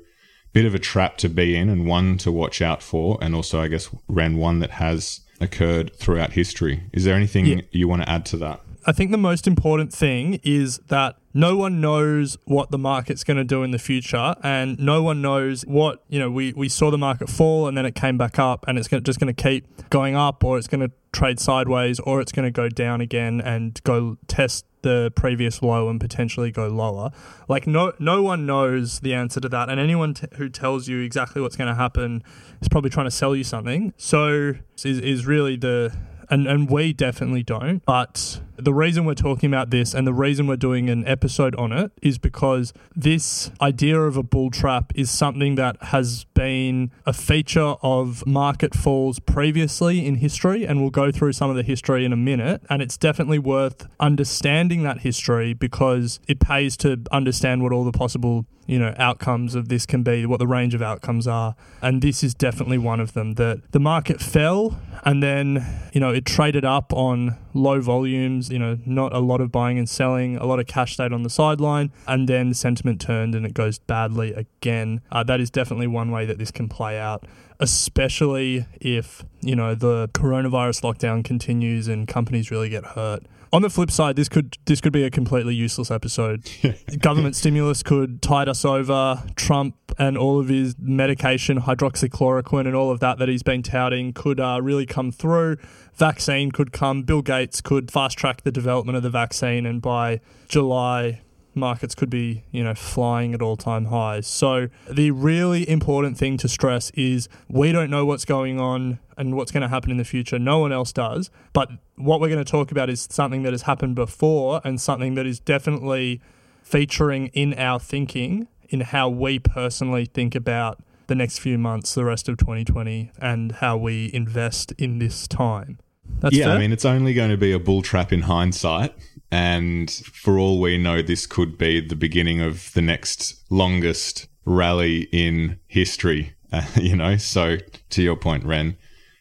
bit 0.53 0.65
of 0.65 0.73
a 0.75 0.79
trap 0.79 1.17
to 1.17 1.29
be 1.29 1.55
in 1.55 1.69
and 1.69 1.85
one 1.85 2.17
to 2.19 2.31
watch 2.31 2.61
out 2.61 2.81
for, 2.81 3.17
and 3.21 3.35
also 3.35 3.61
I 3.61 3.67
guess 3.67 3.89
Ren 4.07 4.37
one 4.37 4.59
that 4.59 4.71
has 4.71 5.21
occurred 5.41 5.95
throughout 5.95 6.33
history. 6.33 6.83
Is 6.91 7.05
there 7.05 7.15
anything 7.15 7.45
Yeah. 7.45 7.61
you 7.71 7.87
want 7.87 8.01
to 8.01 8.09
add 8.09 8.25
to 8.27 8.37
that? 8.37 8.61
I 8.85 8.91
think 8.91 9.11
the 9.11 9.17
most 9.17 9.45
important 9.45 9.93
thing 9.93 10.39
is 10.43 10.79
that 10.87 11.17
no 11.33 11.55
one 11.55 11.79
knows 11.79 12.37
what 12.45 12.71
the 12.71 12.77
market's 12.77 13.23
going 13.23 13.37
to 13.37 13.43
do 13.43 13.61
in 13.61 13.71
the 13.71 13.77
future, 13.77 14.33
and 14.41 14.79
no 14.79 15.03
one 15.03 15.21
knows 15.21 15.61
what 15.63 16.03
you 16.09 16.17
know. 16.17 16.31
We 16.31 16.53
we 16.55 16.69
saw 16.69 16.89
the 16.89 16.97
market 16.97 17.29
fall, 17.29 17.67
and 17.67 17.77
then 17.77 17.85
it 17.85 17.93
came 17.93 18.17
back 18.17 18.39
up, 18.39 18.65
and 18.67 18.79
it's 18.79 18.87
gonna, 18.87 19.01
just 19.01 19.19
going 19.19 19.33
to 19.33 19.43
keep 19.43 19.67
going 19.89 20.15
up, 20.15 20.43
or 20.43 20.57
it's 20.57 20.67
going 20.67 20.81
to 20.81 20.91
trade 21.11 21.39
sideways, 21.39 21.99
or 21.99 22.19
it's 22.21 22.31
going 22.31 22.45
to 22.45 22.51
go 22.51 22.67
down 22.69 22.99
again 23.01 23.41
and 23.41 23.79
go 23.83 24.17
test 24.27 24.65
the 24.81 25.11
previous 25.15 25.61
low 25.61 25.89
and 25.89 25.99
potentially 25.99 26.51
go 26.51 26.67
lower. 26.67 27.11
Like 27.47 27.67
no 27.67 27.93
no 27.99 28.21
one 28.23 28.45
knows 28.45 28.99
the 28.99 29.13
answer 29.13 29.39
to 29.39 29.49
that, 29.49 29.69
and 29.69 29.79
anyone 29.79 30.13
t- 30.13 30.27
who 30.35 30.49
tells 30.49 30.87
you 30.87 31.01
exactly 31.01 31.41
what's 31.41 31.55
going 31.55 31.67
to 31.67 31.75
happen 31.75 32.23
is 32.61 32.67
probably 32.67 32.89
trying 32.89 33.07
to 33.07 33.11
sell 33.11 33.35
you 33.35 33.43
something. 33.43 33.93
So 33.97 34.53
is 34.83 34.99
is 34.99 35.25
really 35.25 35.55
the 35.55 35.95
and, 36.29 36.47
and 36.47 36.69
we 36.69 36.93
definitely 36.93 37.43
don't. 37.43 37.83
But 37.85 38.41
the 38.61 38.73
reason 38.73 39.05
we're 39.05 39.13
talking 39.13 39.49
about 39.49 39.69
this 39.69 39.93
and 39.93 40.05
the 40.05 40.13
reason 40.13 40.47
we're 40.47 40.55
doing 40.55 40.89
an 40.89 41.07
episode 41.07 41.55
on 41.55 41.71
it 41.71 41.91
is 42.01 42.17
because 42.17 42.73
this 42.95 43.51
idea 43.61 43.99
of 43.99 44.17
a 44.17 44.23
bull 44.23 44.51
trap 44.51 44.91
is 44.95 45.09
something 45.09 45.55
that 45.55 45.81
has 45.83 46.25
been 46.33 46.91
a 47.05 47.13
feature 47.13 47.75
of 47.81 48.25
market 48.25 48.73
falls 48.73 49.19
previously 49.19 50.05
in 50.05 50.15
history, 50.15 50.65
and 50.65 50.81
we'll 50.81 50.89
go 50.89 51.11
through 51.11 51.33
some 51.33 51.49
of 51.49 51.55
the 51.55 51.63
history 51.63 52.05
in 52.05 52.13
a 52.13 52.17
minute. 52.17 52.61
And 52.69 52.81
it's 52.81 52.97
definitely 52.97 53.39
worth 53.39 53.87
understanding 53.99 54.83
that 54.83 54.99
history 54.99 55.53
because 55.53 56.19
it 56.27 56.39
pays 56.39 56.77
to 56.77 57.01
understand 57.11 57.63
what 57.63 57.71
all 57.71 57.83
the 57.83 57.91
possible 57.91 58.45
you 58.69 58.77
know 58.77 58.93
outcomes 58.97 59.55
of 59.55 59.67
this 59.67 59.87
can 59.87 60.03
be 60.03 60.27
what 60.27 60.37
the 60.37 60.45
range 60.45 60.75
of 60.75 60.81
outcomes 60.81 61.27
are 61.27 61.55
and 61.81 62.03
this 62.03 62.23
is 62.23 62.35
definitely 62.35 62.77
one 62.77 62.99
of 62.99 63.13
them 63.13 63.33
that 63.33 63.59
the 63.71 63.79
market 63.79 64.21
fell 64.21 64.79
and 65.03 65.23
then 65.23 65.65
you 65.91 65.99
know 65.99 66.11
it 66.11 66.23
traded 66.23 66.63
up 66.63 66.93
on 66.93 67.35
low 67.59 67.81
volumes 67.81 68.49
you 68.49 68.59
know 68.59 68.77
not 68.85 69.13
a 69.13 69.19
lot 69.19 69.41
of 69.41 69.51
buying 69.51 69.77
and 69.77 69.89
selling 69.89 70.37
a 70.37 70.45
lot 70.45 70.59
of 70.59 70.67
cash 70.67 70.93
stayed 70.93 71.13
on 71.13 71.23
the 71.23 71.29
sideline 71.29 71.91
and 72.07 72.27
then 72.27 72.53
sentiment 72.53 73.01
turned 73.01 73.35
and 73.35 73.45
it 73.45 73.53
goes 73.53 73.79
badly 73.79 74.33
again. 74.33 75.01
Uh, 75.11 75.23
that 75.23 75.39
is 75.39 75.49
definitely 75.49 75.87
one 75.87 76.11
way 76.11 76.25
that 76.25 76.37
this 76.37 76.51
can 76.51 76.69
play 76.69 76.97
out 76.97 77.25
especially 77.59 78.65
if 78.79 79.23
you 79.41 79.55
know 79.55 79.75
the 79.75 80.09
coronavirus 80.13 80.81
lockdown 80.81 81.23
continues 81.23 81.87
and 81.87 82.07
companies 82.07 82.49
really 82.49 82.69
get 82.69 82.85
hurt 82.85 83.23
on 83.51 83.61
the 83.61 83.69
flip 83.69 83.91
side, 83.91 84.15
this 84.15 84.29
could 84.29 84.57
this 84.65 84.81
could 84.81 84.93
be 84.93 85.03
a 85.03 85.09
completely 85.09 85.55
useless 85.55 85.89
episode. 85.89 86.49
Government 86.99 87.35
stimulus 87.35 87.83
could 87.83 88.21
tide 88.21 88.47
us 88.47 88.63
over. 88.63 89.23
Trump 89.35 89.75
and 89.97 90.17
all 90.17 90.39
of 90.39 90.49
his 90.49 90.75
medication, 90.79 91.61
hydroxychloroquine, 91.61 92.67
and 92.67 92.75
all 92.75 92.91
of 92.91 92.99
that 92.99 93.17
that 93.19 93.27
he's 93.27 93.43
been 93.43 93.63
touting 93.63 94.13
could 94.13 94.39
uh, 94.39 94.59
really 94.61 94.85
come 94.85 95.11
through. 95.11 95.57
Vaccine 95.95 96.51
could 96.51 96.71
come. 96.71 97.03
Bill 97.03 97.21
Gates 97.21 97.61
could 97.61 97.91
fast 97.91 98.17
track 98.17 98.43
the 98.43 98.51
development 98.51 98.95
of 98.95 99.03
the 99.03 99.09
vaccine, 99.09 99.65
and 99.65 99.81
by 99.81 100.21
July, 100.47 101.21
markets 101.55 101.95
could 101.95 102.09
be, 102.09 102.43
you 102.51 102.63
know, 102.63 102.73
flying 102.73 103.33
at 103.33 103.41
all 103.41 103.57
time 103.57 103.85
highs. 103.85 104.27
So 104.27 104.69
the 104.89 105.11
really 105.11 105.67
important 105.69 106.17
thing 106.17 106.37
to 106.37 106.47
stress 106.47 106.89
is 106.91 107.29
we 107.47 107.71
don't 107.71 107.89
know 107.89 108.05
what's 108.05 108.25
going 108.25 108.59
on 108.59 108.99
and 109.17 109.35
what's 109.35 109.51
going 109.51 109.61
to 109.61 109.67
happen 109.67 109.91
in 109.91 109.97
the 109.97 110.05
future. 110.05 110.39
No 110.39 110.59
one 110.59 110.71
else 110.71 110.93
does. 110.93 111.29
But 111.53 111.69
what 111.95 112.21
we're 112.21 112.29
going 112.29 112.43
to 112.43 112.49
talk 112.49 112.71
about 112.71 112.89
is 112.89 113.07
something 113.09 113.43
that 113.43 113.53
has 113.53 113.63
happened 113.63 113.95
before 113.95 114.61
and 114.63 114.79
something 114.79 115.15
that 115.15 115.25
is 115.25 115.39
definitely 115.39 116.21
featuring 116.63 117.27
in 117.27 117.53
our 117.55 117.79
thinking 117.79 118.47
in 118.69 118.81
how 118.81 119.09
we 119.09 119.39
personally 119.39 120.05
think 120.05 120.35
about 120.35 120.79
the 121.07 121.15
next 121.15 121.39
few 121.39 121.57
months, 121.57 121.95
the 121.95 122.05
rest 122.05 122.29
of 122.29 122.37
2020, 122.37 123.11
and 123.19 123.53
how 123.53 123.75
we 123.75 124.11
invest 124.13 124.71
in 124.73 124.99
this 124.99 125.27
time. 125.27 125.79
That's 126.19 126.35
yeah, 126.35 126.45
fair? 126.45 126.55
I 126.55 126.57
mean, 126.59 126.71
it's 126.71 126.85
only 126.85 127.13
going 127.13 127.31
to 127.31 127.37
be 127.37 127.51
a 127.51 127.59
bull 127.59 127.81
trap 127.81 128.13
in 128.13 128.21
hindsight. 128.21 128.93
And 129.31 129.91
for 129.91 130.39
all 130.39 130.59
we 130.59 130.77
know, 130.77 131.01
this 131.01 131.27
could 131.27 131.57
be 131.57 131.79
the 131.81 131.95
beginning 131.95 132.41
of 132.41 132.73
the 132.73 132.81
next 132.81 133.35
longest 133.51 134.27
rally 134.45 135.07
in 135.11 135.59
history. 135.67 136.33
Uh, 136.51 136.65
you 136.81 136.95
know, 136.95 137.15
so 137.15 137.57
to 137.91 138.01
your 138.01 138.15
point, 138.15 138.43
Ren, 138.43 138.75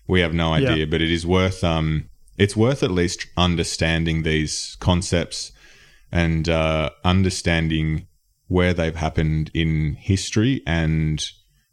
we 0.07 0.21
have 0.23 0.33
no 0.33 0.55
idea, 0.55 0.77
Yeah. 0.77 0.85
but 0.87 1.03
it 1.03 1.11
is 1.11 1.27
worth 1.27 1.63
um, 1.63 2.09
it's 2.39 2.57
worth 2.57 2.83
at 2.83 2.91
least 2.91 3.27
understanding 3.37 4.23
these 4.23 4.79
concepts 4.81 5.53
and 6.11 6.49
uh, 6.49 6.89
understanding 7.05 8.07
where 8.47 8.73
they've 8.73 8.97
happened 8.97 9.51
in 9.53 9.93
history 10.01 10.63
and 10.67 11.23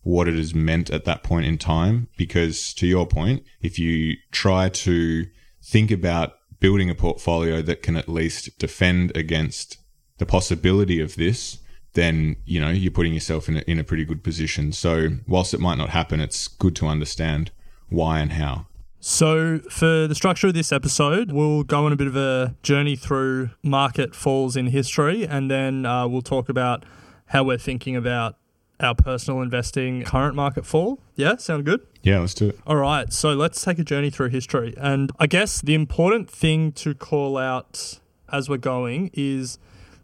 what 0.01 0.27
it 0.27 0.36
has 0.36 0.54
meant 0.54 0.89
at 0.89 1.06
that 1.06 1.24
point 1.24 1.46
in 1.46 1.58
time. 1.58 2.10
Because 2.18 2.74
to 2.74 2.86
your 2.86 3.08
point, 3.08 3.42
if 3.62 3.80
you 3.80 4.18
try 4.34 4.68
to 4.68 5.25
think 5.63 5.89
about 5.89 6.34
building 6.60 6.90
a 6.90 6.96
portfolio 6.96 7.62
that 7.62 7.82
can 7.82 7.96
at 7.96 8.10
least 8.10 8.58
defend 8.60 9.16
against 9.16 9.78
the 10.18 10.26
possibility 10.26 11.02
of 11.02 11.16
this, 11.16 11.60
then 11.94 12.36
you 12.46 12.60
know 12.60 12.70
you're 12.70 12.92
putting 12.92 13.14
yourself 13.14 13.48
in 13.50 13.58
a, 13.58 13.60
in 13.62 13.80
a 13.80 13.84
pretty 13.84 14.06
good 14.06 14.24
position. 14.24 14.72
So 14.72 15.10
whilst 15.28 15.54
it 15.54 15.60
might 15.60 15.78
not 15.78 15.90
happen, 15.90 16.20
it's 16.20 16.48
good 16.48 16.76
to 16.78 16.88
understand 16.88 17.52
why 17.90 18.20
and 18.20 18.34
how. 18.34 18.68
So, 19.08 19.60
for 19.70 20.08
the 20.08 20.16
structure 20.16 20.48
of 20.48 20.56
this 20.56 20.72
episode, 20.72 21.32
we'll 21.32 21.62
go 21.62 21.86
on 21.86 21.94
a 21.94 21.96
bit 21.96 22.08
of 22.08 22.16
a 22.16 22.56
journey 22.64 22.96
through 22.96 23.52
market 23.62 24.16
falls 24.16 24.56
in 24.56 24.66
history, 24.68 25.28
and 25.28 25.52
then 25.52 25.86
uh, 25.86 26.08
we'll 26.08 26.24
talk 26.24 26.50
about 26.50 26.86
how 27.28 27.44
we're 27.44 27.60
thinking 27.60 27.96
about 27.96 28.38
our 28.79 28.96
personal 28.96 29.41
investing 29.41 30.03
current 30.03 30.36
market 30.36 30.65
fall. 30.65 31.00
Yeah, 31.15 31.38
sound 31.38 31.65
good? 31.65 31.86
Yeah, 32.03 32.20
let's 32.20 32.34
do 32.34 32.50
it. 32.50 32.60
All 32.67 32.75
right, 32.75 33.12
so 33.12 33.34
let's 33.34 33.63
take 33.63 33.79
a 33.79 33.84
journey 33.84 34.10
through 34.10 34.29
history. 34.29 34.74
And 34.77 35.12
I 35.20 35.27
guess 35.27 35.62
the 35.62 35.74
important 35.74 36.29
thing 36.29 36.72
to 36.74 36.94
call 36.94 37.38
out 37.38 38.00
as 38.32 38.50
we're 38.50 38.58
going 38.58 39.12
is 39.13 39.58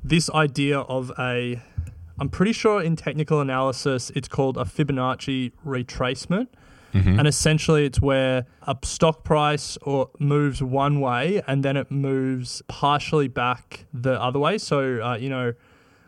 this 0.03 0.29
idea 0.31 0.79
of 0.79 1.11
a, 1.19 1.61
I'm 2.19 2.29
pretty 2.29 2.53
sure 2.53 2.81
in 2.81 2.95
technical 2.95 3.41
analysis, 3.41 4.11
it's 4.15 4.27
called 4.27 4.57
a 4.57 4.63
Fibonacci 4.63 5.51
retracement. 5.65 6.47
And 6.93 7.25
essentially, 7.25 7.85
it's 7.85 8.01
where 8.01 8.45
a 8.67 8.75
stock 8.83 9.23
price 9.23 9.77
or 9.81 10.09
moves 10.19 10.61
one 10.61 10.99
way 10.99 11.41
and 11.47 11.63
then 11.63 11.77
it 11.77 11.89
moves 11.89 12.61
partially 12.67 13.29
back 13.29 13.85
the 13.93 14.21
other 14.21 14.39
way. 14.39 14.57
So, 14.57 15.01
uh, 15.01 15.15
you 15.15 15.29
know, 15.29 15.53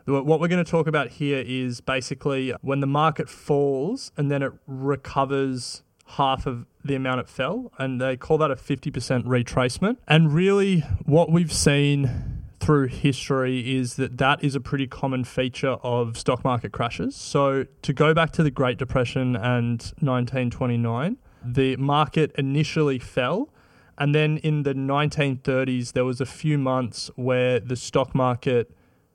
what 0.05 0.39
we're 0.39 0.47
going 0.47 0.63
to 0.63 0.69
talk 0.69 0.87
about 0.87 1.09
here 1.09 1.43
is 1.45 1.81
basically 1.81 2.53
when 2.61 2.79
the 2.79 2.87
market 2.87 3.29
falls 3.29 4.11
and 4.17 4.29
then 4.29 4.43
it 4.43 4.51
recovers 4.67 5.83
half 6.05 6.45
of 6.45 6.65
the 6.83 6.95
amount 6.95 7.21
it 7.21 7.29
fell, 7.29 7.71
and 7.77 7.99
they 7.99 8.17
call 8.17 8.37
that 8.37 8.51
a 8.51 8.55
50% 8.55 9.23
retracement. 9.23 9.97
And 10.07 10.33
really, 10.33 10.79
what 11.05 11.31
we've 11.31 11.51
seen 11.51 12.43
through 12.59 12.87
history 12.87 13.75
is 13.75 13.95
that 13.95 14.17
that 14.17 14.43
is 14.43 14.55
a 14.55 14.59
pretty 14.59 14.87
common 14.87 15.23
feature 15.23 15.77
of 15.83 16.17
stock 16.17 16.43
market 16.43 16.71
crashes. 16.71 17.15
So, 17.15 17.65
to 17.81 17.93
go 17.93 18.13
back 18.13 18.31
to 18.33 18.43
the 18.43 18.51
Great 18.51 18.77
Depression 18.77 19.35
and 19.35 19.81
1929, 19.99 21.17
the 21.43 21.75
market 21.77 22.31
initially 22.37 22.99
fell. 22.99 23.49
And 23.97 24.15
then 24.15 24.37
in 24.37 24.63
the 24.63 24.73
1930s, 24.73 25.93
there 25.93 26.05
was 26.05 26.19
a 26.19 26.25
few 26.25 26.57
months 26.57 27.11
where 27.15 27.59
the 27.59 27.75
stock 27.75 28.15
market 28.15 28.71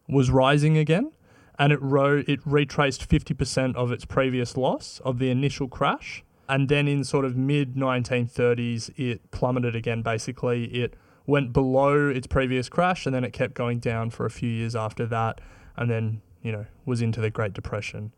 was 0.08 0.30
rising 0.30 0.76
again, 0.76 1.12
and 1.58 1.72
it 1.72 1.80
ro- 1.82 2.24
it 2.26 2.40
retraced 2.44 3.08
50% 3.08 3.76
of 3.76 3.92
its 3.92 4.04
previous 4.04 4.56
loss 4.56 5.00
of 5.04 5.18
the 5.18 5.30
initial 5.30 5.68
crash. 5.68 6.24
And 6.48 6.68
then 6.68 6.88
in 6.88 7.04
sort 7.04 7.24
of 7.24 7.36
mid 7.36 7.74
1930s, 7.74 8.90
it 8.96 9.30
plummeted 9.30 9.76
again. 9.76 10.00
Basically, 10.02 10.64
it 10.66 10.94
went 11.26 11.52
below 11.52 12.08
its 12.08 12.26
previous 12.26 12.70
crash, 12.70 13.04
and 13.04 13.14
then 13.14 13.22
it 13.22 13.32
kept 13.32 13.52
going 13.54 13.80
down 13.80 14.10
for 14.10 14.24
a 14.24 14.30
few 14.30 14.48
years 14.48 14.74
after 14.74 15.04
that, 15.06 15.40
and 15.76 15.90
then 15.90 16.22
you 16.42 16.50
know 16.50 16.64
was 16.86 17.02
into 17.02 17.20
the 17.20 17.30
Great 17.30 17.52
Depression. 17.52 18.12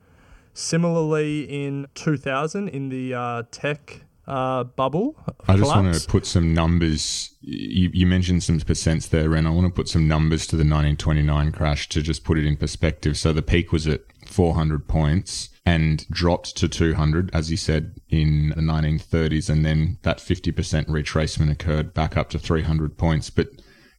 Similarly, 0.52 1.42
in 1.42 1.86
2000, 1.94 2.68
in 2.68 2.88
the 2.88 3.14
uh, 3.14 3.42
tech 3.50 4.04
uh, 4.30 4.62
bubble, 4.62 5.16
I 5.48 5.56
just 5.56 5.74
want 5.74 5.92
to 5.92 6.08
put 6.08 6.24
some 6.24 6.54
numbers. 6.54 7.34
You, 7.40 7.90
you 7.92 8.06
mentioned 8.06 8.44
some 8.44 8.60
percents 8.60 9.08
there, 9.08 9.34
and 9.34 9.48
I 9.48 9.50
want 9.50 9.66
to 9.66 9.72
put 9.72 9.88
some 9.88 10.06
numbers 10.06 10.46
to 10.48 10.56
the 10.56 10.60
1929 10.60 11.50
crash 11.50 11.88
to 11.88 12.00
just 12.00 12.22
put 12.22 12.38
it 12.38 12.46
in 12.46 12.56
perspective. 12.56 13.18
So 13.18 13.32
the 13.32 13.42
peak 13.42 13.72
was 13.72 13.88
at 13.88 14.02
400 14.26 14.86
points 14.86 15.48
and 15.66 16.08
dropped 16.10 16.56
to 16.58 16.68
200, 16.68 17.30
as 17.34 17.50
you 17.50 17.56
said, 17.56 17.96
in 18.08 18.50
the 18.50 18.62
1930s, 18.62 19.50
and 19.50 19.66
then 19.66 19.98
that 20.02 20.18
50% 20.18 20.86
retracement 20.86 21.50
occurred 21.50 21.92
back 21.92 22.16
up 22.16 22.30
to 22.30 22.38
300 22.38 22.96
points. 22.96 23.30
But 23.30 23.48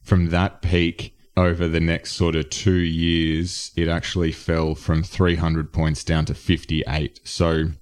from 0.02 0.30
that 0.30 0.62
peak 0.62 1.14
over 1.36 1.68
the 1.68 1.80
next 1.80 2.12
sort 2.12 2.36
of 2.36 2.48
two 2.48 2.72
years, 2.72 3.70
it 3.76 3.86
actually 3.86 4.32
fell 4.32 4.74
from 4.74 5.02
300 5.02 5.74
points 5.74 6.02
down 6.04 6.24
to 6.24 6.34
58. 6.34 7.20
So 7.24 7.72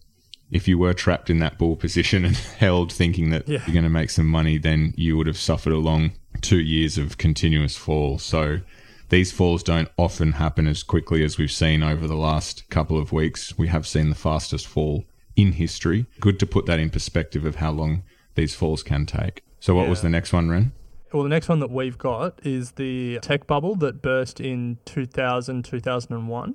if 0.50 0.66
you 0.69 0.78
were 0.78 0.92
trapped 0.95 1.30
in 1.30 1.38
that 1.38 1.59
bull 1.59 1.76
position 1.76 2.25
and 2.25 2.37
held 2.59 2.92
thinking 2.92 3.30
that 3.30 3.49
Yeah. 3.49 3.61
you're 3.66 3.75
going 3.75 3.85
to 3.85 3.90
make 3.90 4.11
some 4.11 4.26
money, 4.26 4.59
then 4.59 4.95
you 4.97 5.16
would 5.16 5.26
have 5.26 5.38
suffered 5.38 5.73
a 5.73 5.78
long 5.78 6.12
two 6.40 6.61
years 6.61 6.99
of 6.99 7.19
continuous 7.19 7.76
fall. 7.76 8.19
So 8.19 8.61
these 9.11 9.30
falls 9.33 9.62
don't 9.62 9.88
often 9.97 10.33
happen 10.33 10.66
as 10.66 10.83
quickly 10.83 11.23
as 11.25 11.37
we've 11.38 11.50
seen 11.52 11.83
over 11.83 12.07
the 12.07 12.16
last 12.16 12.69
couple 12.71 12.99
of 12.99 13.12
weeks. 13.12 13.57
We 13.59 13.69
have 13.69 13.87
seen 13.87 14.09
the 14.09 14.14
fastest 14.14 14.66
fall 14.66 15.04
in 15.37 15.52
history. 15.52 16.07
Good 16.21 16.38
to 16.40 16.47
put 16.47 16.66
that 16.66 16.78
in 16.78 16.90
perspective 16.90 17.45
of 17.45 17.57
how 17.57 17.71
long 17.73 18.02
these 18.35 18.54
falls 18.54 18.83
can 18.83 19.07
take. 19.07 19.42
So 19.59 19.75
what 19.75 19.88
was 19.88 20.00
the 20.02 20.09
next 20.09 20.33
one, 20.33 20.49
Ren? 20.49 20.73
Well, 21.12 21.25
the 21.25 21.28
next 21.28 21.49
one 21.49 21.59
that 21.61 21.71
we've 21.71 21.99
got 21.99 22.38
is 22.47 22.73
the 22.73 23.19
tech 23.21 23.47
bubble 23.49 23.75
that 23.76 24.00
burst 24.00 24.40
in 24.40 24.78
2000, 24.85 25.64
2001. 25.64 26.54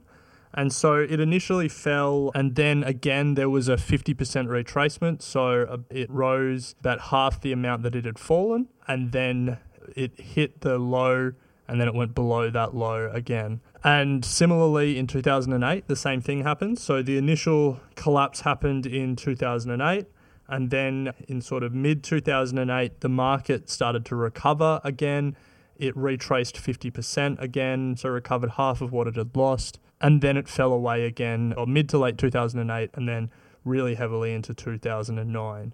And 0.57 0.71
so 0.71 0.95
it 0.95 1.19
initially 1.19 1.67
fell, 1.67 2.31
and 2.33 2.55
then 2.55 2.83
again, 2.83 3.33
there 3.33 3.49
was 3.49 3.67
a 3.67 3.75
50% 3.75 4.15
retracement. 4.47 5.21
So 5.21 5.63
uh, 5.63 5.77
it 5.89 6.09
rose 6.09 6.75
about 6.79 7.01
half 7.01 7.41
the 7.41 7.51
amount 7.51 7.83
that 7.83 7.93
it 7.93 8.05
had 8.05 8.17
fallen, 8.17 8.69
and 8.87 9.11
then 9.11 9.57
it 9.97 10.17
hit 10.17 10.61
the 10.61 10.77
low, 10.77 11.33
and 11.67 11.81
then 11.81 11.89
it 11.89 11.93
went 11.93 12.15
below 12.15 12.49
that 12.49 12.73
low 12.73 13.09
again. 13.11 13.59
And 13.83 14.23
similarly, 14.23 14.97
in 14.97 15.07
2008, 15.07 15.87
the 15.87 15.95
same 15.95 16.21
thing 16.21 16.43
happened. 16.43 16.79
So 16.79 17.01
the 17.01 17.17
initial 17.17 17.81
collapse 17.95 18.41
happened 18.41 18.85
in 18.85 19.17
2008. 19.17 20.07
And 20.47 20.69
then 20.69 21.13
in 21.27 21.41
sort 21.41 21.63
of 21.63 21.73
mid 21.73 22.03
2008, 22.03 23.01
the 23.01 23.09
market 23.09 23.69
started 23.69 24.05
to 24.05 24.15
recover 24.15 24.79
again. 24.83 25.35
It 25.75 25.97
retraced 25.97 26.55
50% 26.55 27.41
again, 27.41 27.97
so 27.97 28.09
recovered 28.09 28.51
half 28.51 28.81
of 28.81 28.93
what 28.93 29.07
it 29.07 29.17
had 29.17 29.35
lost. 29.35 29.79
And 30.05 30.21
then 30.21 30.37
it 30.37 30.47
fell 30.47 30.71
away 30.71 31.03
again, 31.07 31.55
or 31.57 31.65
mid 31.65 31.89
to 31.89 31.97
late 31.97 32.15
2008, 32.19 32.91
and 32.93 33.09
then 33.09 33.31
really 33.63 33.95
heavily 33.95 34.33
into 34.33 34.53
2009. 34.53 35.73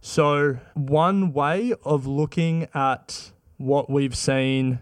So, 0.00 0.58
one 0.74 1.32
way 1.32 1.74
of 1.84 2.06
looking 2.06 2.68
at 2.74 3.32
what 3.56 3.90
we've 3.90 4.16
seen 4.16 4.78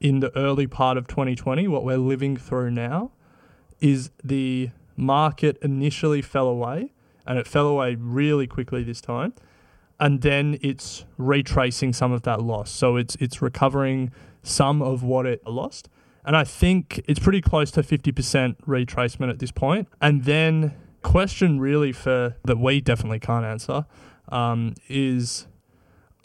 in 0.00 0.20
the 0.20 0.30
early 0.38 0.68
part 0.68 0.96
of 0.96 1.08
2020, 1.08 1.66
what 1.66 1.84
we're 1.84 1.96
living 1.96 2.36
through 2.36 2.70
now, 2.70 3.10
is 3.80 4.10
the 4.22 4.70
market 4.96 5.58
initially 5.60 6.22
fell 6.22 6.46
away 6.46 6.92
and 7.26 7.40
it 7.40 7.48
fell 7.48 7.66
away 7.66 7.96
really 7.96 8.46
quickly 8.46 8.84
this 8.84 9.00
time. 9.00 9.34
And 9.98 10.22
then 10.22 10.60
it's 10.62 11.04
retracing 11.18 11.92
some 11.92 12.12
of 12.12 12.22
that 12.22 12.40
loss. 12.40 12.70
So 12.70 12.94
it's 12.94 13.16
it's 13.16 13.42
recovering 13.42 14.12
some 14.44 14.80
of 14.80 15.02
what 15.02 15.26
it 15.26 15.44
lost. 15.44 15.88
And 16.26 16.36
I 16.36 16.42
think 16.42 17.00
it's 17.06 17.20
pretty 17.20 17.40
close 17.40 17.70
to 17.70 17.82
50% 17.82 18.56
retracement 18.66 19.30
at 19.30 19.38
this 19.38 19.52
point. 19.52 19.88
And 20.00 20.24
then 20.24 20.74
question 21.02 21.60
really 21.60 21.92
for 21.92 22.36
that 22.44 22.58
we 22.58 22.80
definitely 22.80 23.20
can't 23.20 23.44
answer 23.44 23.86
um, 24.28 24.74
is 24.88 25.46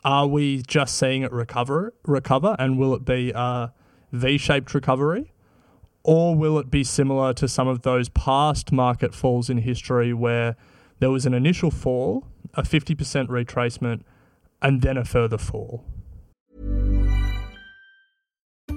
are 0.03 0.25
we 0.25 0.63
just 0.63 0.98
seeing 0.98 1.22
it 1.22 1.31
recover 1.31 1.93
recover 2.03 2.55
and 2.58 2.79
will 2.79 2.96
it 2.96 3.05
be 3.05 3.31
a 3.36 3.72
V-shaped 4.12 4.74
recovery? 4.74 5.31
Or 6.03 6.36
will 6.36 6.58
it 6.58 6.72
be 6.72 6.84
similar 6.84 7.31
to 7.36 7.48
some 7.48 7.67
of 7.67 7.84
those 7.84 8.10
past 8.10 8.72
market 8.72 9.13
falls 9.13 9.51
in 9.51 9.60
history 9.60 10.13
where 10.13 10.55
there 10.98 11.12
was 11.12 11.27
an 11.27 11.36
initial 11.36 11.70
fall, 11.70 12.25
a 12.55 12.63
50% 12.63 13.27
retracement, 13.27 14.01
and 14.63 14.81
then 14.81 14.98
a 14.98 15.05
further 15.05 15.38
fall? 15.38 15.86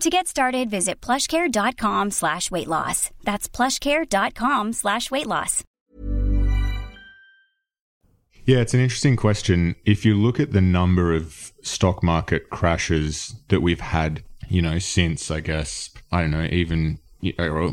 To 0.00 0.08
get 0.08 0.26
started, 0.26 0.70
visit 0.70 1.02
plushcare.com 1.02 2.10
slash 2.10 2.50
weight 2.50 2.68
loss. 2.68 3.10
That's 3.22 3.50
plushcare.com 3.50 4.72
slash 4.72 5.10
weight 5.10 5.26
loss. 5.26 5.62
Yeah, 8.46 8.60
it's 8.60 8.72
an 8.72 8.80
interesting 8.80 9.16
question. 9.16 9.76
If 9.84 10.06
you 10.06 10.14
look 10.14 10.40
at 10.40 10.52
the 10.52 10.62
number 10.62 11.12
of 11.12 11.52
stock 11.60 12.02
market 12.02 12.48
crashes 12.48 13.34
that 13.48 13.60
we've 13.60 13.80
had, 13.80 14.22
you 14.48 14.62
know, 14.62 14.78
since 14.78 15.30
I 15.30 15.40
guess, 15.40 15.90
I 16.10 16.22
don't 16.22 16.30
know, 16.30 16.48
even 16.50 16.98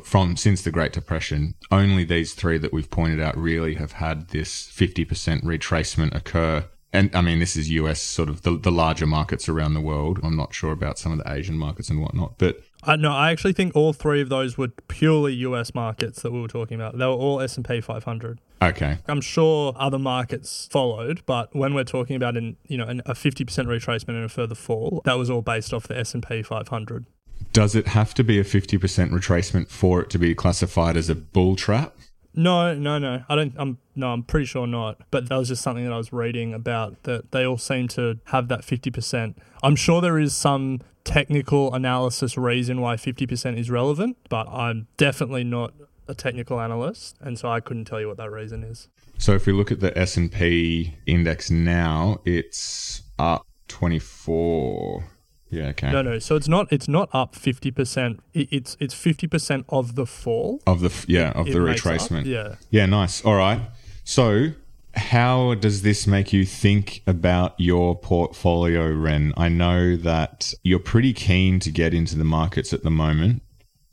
from 0.03 0.35
since 0.35 0.63
the 0.63 0.71
Great 0.71 0.91
Depression, 0.91 1.55
only 1.71 2.03
these 2.03 2.33
three 2.33 2.57
that 2.57 2.73
we've 2.73 2.91
pointed 2.91 3.21
out 3.21 3.37
really 3.37 3.75
have 3.75 3.93
had 3.93 4.27
this 4.31 4.69
50% 4.69 5.43
retracement 5.43 6.13
occur. 6.13 6.65
And 6.97 7.15
I 7.15 7.21
mean, 7.21 7.37
this 7.37 7.55
is 7.55 7.69
US, 7.69 8.01
sort 8.01 8.27
of 8.27 8.41
the, 8.41 8.57
the 8.57 8.71
larger 8.71 9.05
markets 9.05 9.47
around 9.47 9.75
the 9.75 9.81
world. 9.81 10.19
I'm 10.23 10.35
not 10.35 10.55
sure 10.55 10.71
about 10.71 10.97
some 10.97 11.11
of 11.11 11.19
the 11.19 11.31
Asian 11.31 11.55
markets 11.55 11.91
and 11.91 12.01
whatnot, 12.01 12.39
but 12.39 12.59
Uh, 12.83 12.95
no, 12.95 13.11
I 13.11 13.29
actually 13.31 13.53
think 13.53 13.75
all 13.75 13.93
three 13.93 14.19
of 14.19 14.29
those 14.29 14.57
were 14.57 14.69
purely 14.87 15.33
US 15.35 15.75
markets 15.75 16.23
that 16.23 16.31
we 16.31 16.41
were 16.41 16.47
talking 16.47 16.73
about. 16.73 16.97
They 16.97 17.05
were 17.05 17.11
all 17.11 17.39
S&P 17.39 17.81
500. 17.81 18.39
okay. 18.63 18.97
I'm 19.07 19.21
sure 19.21 19.73
other 19.77 19.99
markets 19.99 20.67
followed, 20.71 21.21
but 21.27 21.55
when 21.55 21.75
we're 21.75 21.83
talking 21.83 22.15
about 22.15 22.35
an, 22.35 22.57
you 22.67 22.77
know, 22.77 22.87
an, 22.87 23.01
a 23.05 23.13
50% 23.13 23.45
retracement 23.45 24.15
and 24.15 24.25
a 24.25 24.29
further 24.29 24.55
fall, 24.55 25.03
that 25.05 25.19
was 25.19 25.29
all 25.29 25.43
based 25.43 25.73
off 25.75 25.87
the 25.87 25.97
S&P 25.99 26.41
500. 26.41 27.05
Does 27.53 27.75
it 27.75 27.89
have 27.89 28.15
to 28.15 28.23
be 28.23 28.39
a 28.39 28.43
50% 28.43 29.11
retracement 29.11 29.69
for 29.69 30.01
it 30.01 30.09
to 30.09 30.17
be 30.17 30.33
classified 30.33 30.97
as 30.97 31.09
a 31.09 31.15
bull 31.15 31.55
trap? 31.55 31.95
No, 32.37 32.75
no, 32.75 32.99
no. 32.99 33.23
I 33.27 33.35
don't. 33.35 33.53
I'm 33.57 33.79
no. 33.95 34.09
I'm 34.09 34.21
pretty 34.21 34.45
sure 34.45 34.67
not. 34.67 35.01
But 35.09 35.27
that 35.27 35.35
was 35.35 35.47
just 35.47 35.63
something 35.63 35.83
that 35.83 35.91
I 35.91 35.97
was 35.97 36.13
reading 36.13 36.53
about 36.53 37.01
that 37.03 37.31
they 37.31 37.43
all 37.43 37.57
seem 37.57 37.87
to 37.89 38.19
have 38.25 38.47
that 38.49 38.63
fifty 38.63 38.91
percent. 38.91 39.39
I'm 39.63 39.75
sure 39.75 40.01
there 40.01 40.19
is 40.19 40.35
some 40.35 40.81
technical 41.03 41.73
analysis 41.73 42.37
reason 42.37 42.79
why 42.79 42.95
fifty 42.95 43.25
percent 43.25 43.57
is 43.57 43.71
relevant, 43.71 44.17
but 44.29 44.47
I'm 44.49 44.87
definitely 44.97 45.45
not 45.45 45.73
a 46.07 46.13
technical 46.13 46.61
analyst, 46.61 47.17
and 47.19 47.39
so 47.39 47.49
I 47.49 47.59
couldn't 47.59 47.85
tell 47.85 47.99
you 47.99 48.07
what 48.07 48.17
that 48.17 48.31
reason 48.31 48.63
is. 48.63 48.87
So 49.17 49.33
if 49.33 49.47
we 49.47 49.53
look 49.53 49.71
at 49.71 49.79
the 49.79 49.97
S&P 49.97 50.93
index 51.07 51.49
now, 51.49 52.21
it's 52.23 53.01
up 53.17 53.47
24. 53.67 55.03
Yeah, 55.49 55.67
okay. 55.67 55.91
No, 55.91 56.01
no. 56.01 56.19
So 56.19 56.35
it's 56.35 56.47
not. 56.47 56.67
It's 56.71 56.87
not 56.89 57.09
up 57.13 57.35
fifty 57.35 57.71
percent. 57.71 58.19
It's 58.33 58.75
it's 58.79 58.93
fifty 58.93 59.27
percent 59.27 59.65
of 59.69 59.95
the 59.95 60.05
fall. 60.05 60.61
Of 60.67 60.81
the 60.81 61.05
yeah, 61.07 61.31
of 61.31 61.47
It 61.47 61.53
the 61.53 61.61
up, 61.65 61.75
retracement. 61.77 62.25
yeah. 62.25 62.55
Yeah, 62.69 62.85
nice. 62.85 63.23
All 63.23 63.35
right. 63.35 63.61
So, 64.03 64.49
how 64.95 65.53
does 65.55 65.83
this 65.83 66.05
make 66.07 66.33
you 66.33 66.45
think 66.45 67.01
about 67.07 67.53
your 67.57 67.95
portfolio, 67.97 68.91
Ren? 68.91 69.33
I 69.37 69.47
know 69.49 69.95
that 69.95 70.53
you're 70.63 70.79
pretty 70.79 71.13
keen 71.13 71.59
to 71.61 71.71
get 71.71 71.93
into 71.93 72.17
the 72.17 72.23
markets 72.25 72.73
at 72.73 72.83
the 72.83 72.91
moment, 72.91 73.41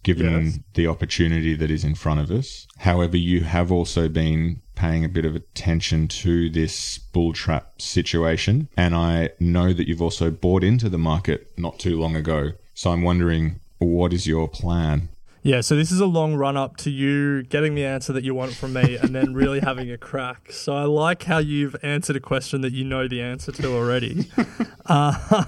given 0.02 0.44
Yes. 0.46 0.59
the 0.74 0.87
opportunity 0.88 1.55
that 1.55 1.70
is 1.70 1.85
in 1.85 1.94
front 1.94 2.20
of 2.20 2.31
us. 2.31 2.66
However, 2.79 3.16
you 3.16 3.42
have 3.42 3.70
also 3.70 4.09
been 4.09 4.61
paying 4.85 5.03
a 5.03 5.09
bit 5.09 5.25
of 5.25 5.35
attention 5.35 6.07
to 6.07 6.51
this 6.51 6.99
bull 6.99 7.33
trap 7.33 7.81
situation, 7.81 8.68
and 8.77 8.94
I 8.94 9.31
know 9.40 9.73
that 9.73 9.88
you've 9.88 10.03
also 10.03 10.31
bought 10.31 10.62
into 10.62 10.90
the 10.90 10.99
market 10.99 11.51
not 11.57 11.79
too 11.79 11.99
long 11.99 12.14
ago. 12.14 12.53
So, 12.75 12.90
I'm 12.90 13.01
wondering, 13.01 13.61
what 13.79 14.12
is 14.12 14.27
your 14.27 14.47
plan? 14.47 15.09
Yeah, 15.42 15.62
so 15.62 15.75
this 15.75 15.90
is 15.90 16.01
a 16.01 16.07
long 16.07 16.35
run 16.35 16.59
up 16.59 16.77
to 16.79 16.90
you 16.90 17.44
getting 17.44 17.75
the 17.75 17.85
answer 17.85 18.12
that 18.12 18.25
you 18.25 18.35
want 18.35 18.55
from 18.55 18.75
me 18.75 18.97
and 18.97 19.14
then 19.14 19.33
really 19.33 19.61
having 19.61 19.90
a 19.90 19.97
crack. 19.97 20.53
So 20.53 20.75
I 20.75 20.85
like 20.85 21.23
how 21.25 21.38
you've 21.38 21.77
answered 21.83 22.16
a 22.16 22.20
question 22.20 22.61
that 22.62 22.73
you 22.73 22.85
know 22.85 23.09
the 23.09 23.23
answer 23.23 23.53
to 23.53 23.75
already. 23.75 24.31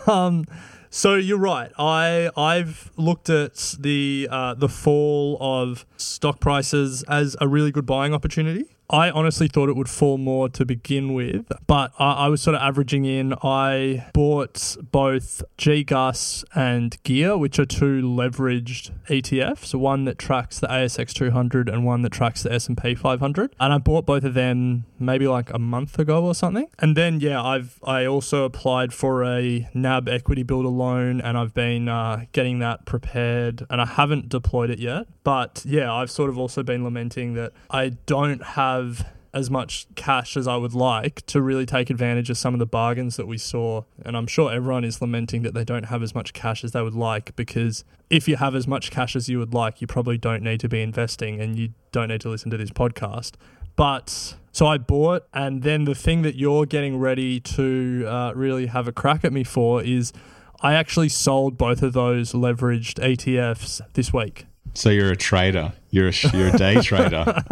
um, 0.06 0.44
so 0.90 1.14
you're 1.14 1.38
right. 1.38 1.72
I 1.78 2.30
I've 2.36 2.90
looked 2.96 3.28
at 3.28 3.74
the 3.78 4.28
uh, 4.30 4.54
the 4.54 4.68
fall 4.68 5.36
of 5.40 5.84
stock 5.96 6.40
prices 6.40 7.02
as 7.04 7.36
a 7.40 7.48
really 7.48 7.70
good 7.70 7.86
buying 7.86 8.14
opportunity. 8.14 8.75
I 8.88 9.10
honestly 9.10 9.48
thought 9.48 9.68
it 9.68 9.76
would 9.76 9.88
fall 9.88 10.18
more 10.18 10.48
to 10.50 10.64
begin 10.64 11.14
with, 11.14 11.50
but 11.66 11.92
I, 11.98 12.12
I 12.12 12.28
was 12.28 12.42
sort 12.42 12.54
of 12.54 12.62
averaging 12.62 13.04
in. 13.04 13.34
I 13.42 14.08
bought 14.12 14.76
both 14.90 15.42
GGUS 15.58 16.44
and 16.54 17.02
Gear, 17.02 17.36
which 17.36 17.58
are 17.58 17.64
two 17.64 18.02
leveraged 18.02 18.92
ETFs, 19.08 19.74
one 19.74 20.04
that 20.04 20.18
tracks 20.18 20.60
the 20.60 20.68
ASX 20.68 21.12
200 21.12 21.68
and 21.68 21.84
one 21.84 22.02
that 22.02 22.12
tracks 22.12 22.42
the 22.42 22.52
S&P 22.52 22.94
500. 22.94 23.54
And 23.58 23.72
I 23.72 23.78
bought 23.78 24.06
both 24.06 24.24
of 24.24 24.34
them 24.34 24.84
maybe 24.98 25.26
like 25.26 25.52
a 25.52 25.58
month 25.58 25.98
ago 25.98 26.24
or 26.24 26.34
something. 26.34 26.68
And 26.78 26.96
then 26.96 27.20
yeah, 27.20 27.42
I've 27.42 27.80
I 27.84 28.06
also 28.06 28.44
applied 28.44 28.92
for 28.92 29.24
a 29.24 29.68
NAB 29.74 30.08
equity 30.08 30.42
builder 30.42 30.68
loan, 30.68 31.20
and 31.20 31.36
I've 31.36 31.54
been 31.54 31.88
uh, 31.88 32.26
getting 32.32 32.58
that 32.60 32.84
prepared, 32.84 33.66
and 33.68 33.80
I 33.80 33.86
haven't 33.86 34.28
deployed 34.28 34.70
it 34.70 34.78
yet. 34.78 35.06
But 35.24 35.62
yeah, 35.66 35.92
I've 35.92 36.10
sort 36.10 36.30
of 36.30 36.38
also 36.38 36.62
been 36.62 36.84
lamenting 36.84 37.34
that 37.34 37.52
I 37.70 37.90
don't 38.06 38.42
have 38.76 39.06
as 39.34 39.50
much 39.50 39.86
cash 39.96 40.34
as 40.36 40.48
I 40.48 40.56
would 40.56 40.72
like 40.72 41.24
to 41.26 41.42
really 41.42 41.66
take 41.66 41.90
advantage 41.90 42.30
of 42.30 42.38
some 42.38 42.54
of 42.54 42.58
the 42.58 42.66
bargains 42.66 43.16
that 43.16 43.26
we 43.26 43.36
saw. 43.36 43.82
And 44.02 44.16
I'm 44.16 44.26
sure 44.26 44.50
everyone 44.50 44.82
is 44.82 45.02
lamenting 45.02 45.42
that 45.42 45.52
they 45.52 45.64
don't 45.64 45.84
have 45.84 46.02
as 46.02 46.14
much 46.14 46.32
cash 46.32 46.64
as 46.64 46.72
they 46.72 46.80
would 46.80 46.94
like 46.94 47.36
because 47.36 47.84
if 48.08 48.28
you 48.28 48.36
have 48.36 48.54
as 48.54 48.66
much 48.66 48.90
cash 48.90 49.14
as 49.14 49.28
you 49.28 49.38
would 49.38 49.52
like, 49.52 49.82
you 49.82 49.86
probably 49.86 50.16
don't 50.16 50.42
need 50.42 50.60
to 50.60 50.70
be 50.70 50.80
investing 50.80 51.38
and 51.38 51.58
you 51.58 51.70
don't 51.92 52.08
need 52.08 52.22
to 52.22 52.30
listen 52.30 52.50
to 52.50 52.56
this 52.56 52.70
podcast. 52.70 53.32
But 53.76 54.36
so 54.52 54.66
I 54.66 54.78
bought, 54.78 55.26
and 55.34 55.62
then 55.62 55.84
the 55.84 55.94
thing 55.94 56.22
that 56.22 56.36
you're 56.36 56.64
getting 56.64 56.98
ready 56.98 57.38
to 57.40 58.06
uh, 58.08 58.32
really 58.34 58.66
have 58.66 58.88
a 58.88 58.92
crack 58.92 59.22
at 59.22 59.34
me 59.34 59.44
for 59.44 59.82
is 59.82 60.14
I 60.62 60.72
actually 60.72 61.10
sold 61.10 61.58
both 61.58 61.82
of 61.82 61.92
those 61.92 62.32
leveraged 62.32 62.94
ETFs 62.94 63.82
this 63.92 64.14
week. 64.14 64.46
So 64.72 64.90
you're 64.90 65.12
a 65.12 65.16
trader. 65.16 65.72
You're 65.90 66.08
a 66.08 66.12
you're 66.32 66.48
a 66.48 66.56
day 66.56 66.80
trader. 66.82 67.42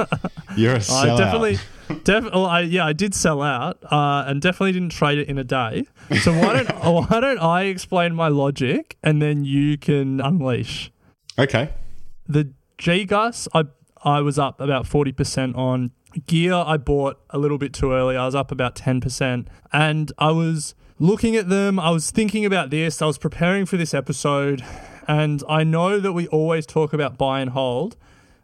You're 0.57 0.75
a 0.77 0.79
sellout. 0.79 1.15
I 1.15 1.17
definitely, 1.17 1.59
def- 2.05 2.25
well, 2.33 2.47
I, 2.47 2.61
yeah, 2.61 2.87
I 2.87 2.93
did 2.93 3.15
sell 3.15 3.43
out, 3.43 3.79
uh, 3.91 4.25
and 4.27 4.41
definitely 4.41 4.73
didn't 4.73 4.93
trade 4.93 5.19
it 5.19 5.29
in 5.29 5.39
a 5.39 5.45
day. 5.45 5.85
So 6.23 6.33
why 6.33 6.63
don't 6.63 6.71
why 7.11 7.21
don't 7.21 7.39
I 7.39 7.63
explain 7.65 8.15
my 8.15 8.29
logic, 8.29 8.97
and 9.03 9.21
then 9.21 9.45
you 9.45 9.77
can 9.79 10.21
unleash 10.21 10.91
Okay. 11.39 11.71
the 12.29 12.53
G 12.79 13.05
Gus. 13.05 13.49
I 13.55 13.65
I 14.05 14.21
was 14.21 14.39
up 14.39 14.61
about 14.61 14.87
forty 14.87 15.13
percent 15.13 15.57
on 15.57 15.91
gear. 16.27 16.55
I 16.55 16.77
bought 16.77 17.19
a 17.31 17.39
little 17.39 17.59
bit 17.59 17.73
too 17.73 17.93
early. 17.93 18.17
I 18.17 18.25
was 18.27 18.35
up 18.35 18.53
about 18.53 18.77
ten 18.77 19.01
percent, 19.01 19.49
and 19.73 20.13
I 20.19 20.31
was 20.31 20.75
looking 20.99 21.35
at 21.37 21.49
them. 21.49 21.81
I 21.81 21.91
was 21.91 22.11
thinking 22.11 22.45
about 22.45 22.71
this. 22.71 23.03
I 23.03 23.07
was 23.07 23.19
preparing 23.19 23.67
for 23.67 23.77
this 23.77 23.93
episode, 23.95 24.63
and 25.09 25.43
I 25.49 25.65
know 25.65 25.99
that 26.01 26.13
we 26.13 26.29
always 26.29 26.67
talk 26.67 26.93
about 26.93 27.19
buy 27.19 27.41
and 27.41 27.51
hold, 27.51 27.97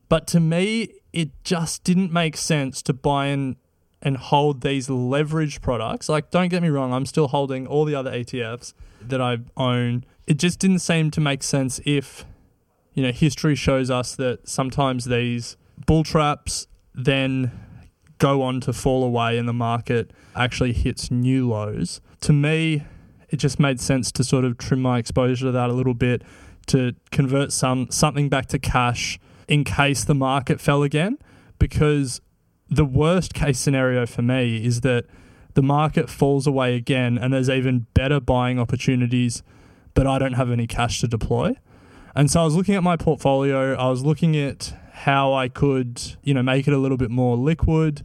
but 0.08 0.26
to 0.28 0.40
me, 0.40 0.88
it 1.12 1.30
just 1.44 1.84
didn't 1.84 2.12
make 2.12 2.36
sense 2.36 2.82
to 2.82 2.92
buy 2.92 3.26
and 3.26 3.56
and 4.02 4.16
hold 4.16 4.62
these 4.62 4.88
leverage 4.88 5.60
products. 5.60 6.08
Like, 6.08 6.30
don't 6.30 6.48
get 6.48 6.62
me 6.62 6.68
wrong, 6.68 6.92
I'm 6.92 7.06
still 7.06 7.28
holding 7.28 7.66
all 7.66 7.84
the 7.84 7.94
other 7.94 8.10
ETFs 8.10 8.72
that 9.02 9.20
I 9.20 9.38
own. 9.56 10.04
It 10.26 10.38
just 10.38 10.58
didn't 10.58 10.78
seem 10.78 11.10
to 11.12 11.20
make 11.20 11.42
sense 11.42 11.80
if, 11.84 12.24
you 12.94 13.02
know, 13.02 13.12
history 13.12 13.54
shows 13.54 13.90
us 13.90 14.16
that 14.16 14.48
sometimes 14.48 15.04
these 15.04 15.56
bull 15.86 16.02
traps 16.02 16.66
then 16.94 17.50
go 18.18 18.42
on 18.42 18.60
to 18.60 18.72
fall 18.72 19.04
away 19.04 19.38
and 19.38 19.48
the 19.48 19.52
market 19.52 20.12
actually 20.34 20.72
hits 20.72 21.10
new 21.10 21.48
lows. 21.48 22.00
To 22.22 22.32
me, 22.32 22.84
it 23.28 23.36
just 23.36 23.58
made 23.58 23.80
sense 23.80 24.10
to 24.12 24.24
sort 24.24 24.44
of 24.44 24.58
trim 24.58 24.80
my 24.80 24.98
exposure 24.98 25.46
to 25.46 25.52
that 25.52 25.70
a 25.70 25.72
little 25.72 25.94
bit, 25.94 26.22
to 26.66 26.94
convert 27.10 27.52
some 27.52 27.90
something 27.90 28.28
back 28.28 28.46
to 28.46 28.58
cash 28.58 29.18
in 29.50 29.64
case 29.64 30.04
the 30.04 30.14
market 30.14 30.60
fell 30.60 30.82
again, 30.84 31.18
because 31.58 32.20
the 32.70 32.84
worst 32.84 33.34
case 33.34 33.58
scenario 33.58 34.06
for 34.06 34.22
me 34.22 34.64
is 34.64 34.82
that 34.82 35.04
the 35.54 35.62
market 35.62 36.08
falls 36.08 36.46
away 36.46 36.76
again 36.76 37.18
and 37.18 37.34
there's 37.34 37.50
even 37.50 37.86
better 37.92 38.20
buying 38.20 38.60
opportunities, 38.60 39.42
but 39.92 40.06
I 40.06 40.20
don't 40.20 40.34
have 40.34 40.52
any 40.52 40.68
cash 40.68 41.00
to 41.00 41.08
deploy. 41.08 41.56
And 42.14 42.30
so 42.30 42.42
I 42.42 42.44
was 42.44 42.54
looking 42.54 42.76
at 42.76 42.84
my 42.84 42.96
portfolio, 42.96 43.74
I 43.74 43.90
was 43.90 44.04
looking 44.04 44.36
at 44.36 44.72
how 44.92 45.34
I 45.34 45.48
could, 45.48 46.00
you 46.22 46.32
know, 46.32 46.44
make 46.44 46.68
it 46.68 46.72
a 46.72 46.78
little 46.78 46.96
bit 46.96 47.10
more 47.10 47.36
liquid. 47.36 48.04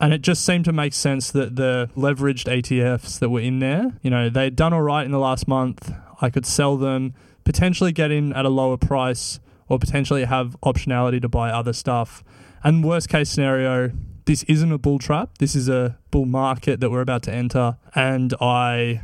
And 0.00 0.14
it 0.14 0.22
just 0.22 0.46
seemed 0.46 0.64
to 0.66 0.72
make 0.72 0.94
sense 0.94 1.32
that 1.32 1.56
the 1.56 1.90
leveraged 1.96 2.46
ETFs 2.46 3.18
that 3.18 3.28
were 3.28 3.40
in 3.40 3.58
there, 3.58 3.98
you 4.02 4.10
know, 4.10 4.28
they'd 4.28 4.54
done 4.54 4.72
all 4.72 4.82
right 4.82 5.04
in 5.04 5.10
the 5.10 5.18
last 5.18 5.48
month. 5.48 5.92
I 6.20 6.30
could 6.30 6.46
sell 6.46 6.76
them, 6.76 7.14
potentially 7.42 7.90
get 7.90 8.12
in 8.12 8.32
at 8.34 8.44
a 8.44 8.48
lower 8.48 8.76
price, 8.76 9.40
or 9.70 9.78
potentially 9.78 10.24
have 10.24 10.56
optionality 10.62 11.22
to 11.22 11.28
buy 11.28 11.50
other 11.50 11.72
stuff. 11.72 12.22
And 12.62 12.84
worst 12.84 13.08
case 13.08 13.30
scenario, 13.30 13.92
this 14.26 14.42
isn't 14.42 14.70
a 14.70 14.76
bull 14.76 14.98
trap. 14.98 15.38
This 15.38 15.54
is 15.54 15.68
a 15.68 15.96
bull 16.10 16.26
market 16.26 16.80
that 16.80 16.90
we're 16.90 17.00
about 17.00 17.22
to 17.22 17.32
enter. 17.32 17.78
And 17.94 18.34
I 18.40 19.00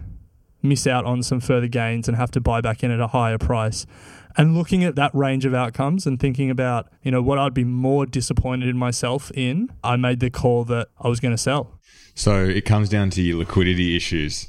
miss 0.62 0.86
out 0.86 1.04
on 1.04 1.22
some 1.22 1.40
further 1.40 1.68
gains 1.68 2.08
and 2.08 2.16
have 2.16 2.32
to 2.32 2.40
buy 2.40 2.60
back 2.60 2.82
in 2.82 2.90
at 2.90 3.00
a 3.00 3.06
higher 3.06 3.38
price. 3.38 3.86
And 4.36 4.54
looking 4.54 4.84
at 4.84 4.96
that 4.96 5.14
range 5.14 5.46
of 5.46 5.54
outcomes 5.54 6.06
and 6.06 6.20
thinking 6.20 6.50
about, 6.50 6.88
you 7.02 7.10
know, 7.10 7.22
what 7.22 7.38
I'd 7.38 7.54
be 7.54 7.64
more 7.64 8.04
disappointed 8.04 8.68
in 8.68 8.76
myself 8.76 9.30
in, 9.34 9.70
I 9.82 9.96
made 9.96 10.20
the 10.20 10.30
call 10.30 10.64
that 10.64 10.88
I 11.00 11.08
was 11.08 11.20
going 11.20 11.32
to 11.32 11.38
sell. 11.38 11.78
So 12.14 12.44
it 12.44 12.64
comes 12.64 12.88
down 12.88 13.10
to 13.10 13.22
your 13.22 13.38
liquidity 13.38 13.96
issues. 13.96 14.48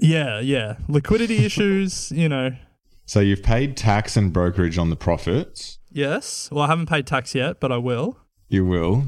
Yeah, 0.00 0.40
yeah. 0.40 0.76
Liquidity 0.88 1.44
issues, 1.44 2.10
you 2.10 2.28
know. 2.28 2.56
So 3.04 3.20
you've 3.20 3.42
paid 3.42 3.76
tax 3.76 4.16
and 4.16 4.32
brokerage 4.32 4.78
on 4.78 4.90
the 4.90 4.96
profits. 4.96 5.78
Yes. 5.90 6.48
Well, 6.50 6.64
I 6.64 6.68
haven't 6.68 6.86
paid 6.86 7.06
tax 7.06 7.34
yet, 7.34 7.60
but 7.60 7.70
I 7.70 7.76
will. 7.76 8.18
You 8.48 8.64
will. 8.64 9.06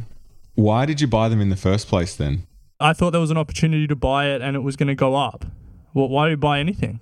Why 0.54 0.86
did 0.86 1.00
you 1.00 1.06
buy 1.06 1.28
them 1.28 1.40
in 1.40 1.48
the 1.48 1.56
first 1.56 1.88
place 1.88 2.14
then? 2.14 2.46
I 2.80 2.92
thought 2.92 3.10
there 3.10 3.20
was 3.20 3.30
an 3.30 3.38
opportunity 3.38 3.86
to 3.86 3.96
buy 3.96 4.26
it 4.26 4.42
and 4.42 4.56
it 4.56 4.60
was 4.60 4.76
going 4.76 4.88
to 4.88 4.94
go 4.94 5.14
up. 5.14 5.46
Well, 5.94 6.08
why 6.08 6.26
do 6.26 6.32
you 6.32 6.36
buy 6.36 6.58
anything? 6.58 7.00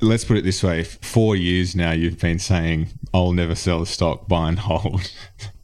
Let's 0.00 0.24
put 0.24 0.38
it 0.38 0.44
this 0.44 0.62
way: 0.62 0.82
four 0.82 1.36
years 1.36 1.76
now, 1.76 1.92
you've 1.92 2.18
been 2.18 2.38
saying, 2.38 2.88
"I'll 3.12 3.32
never 3.32 3.54
sell 3.54 3.82
a 3.82 3.86
stock, 3.86 4.28
buy 4.28 4.48
and 4.48 4.58
hold." 4.58 5.12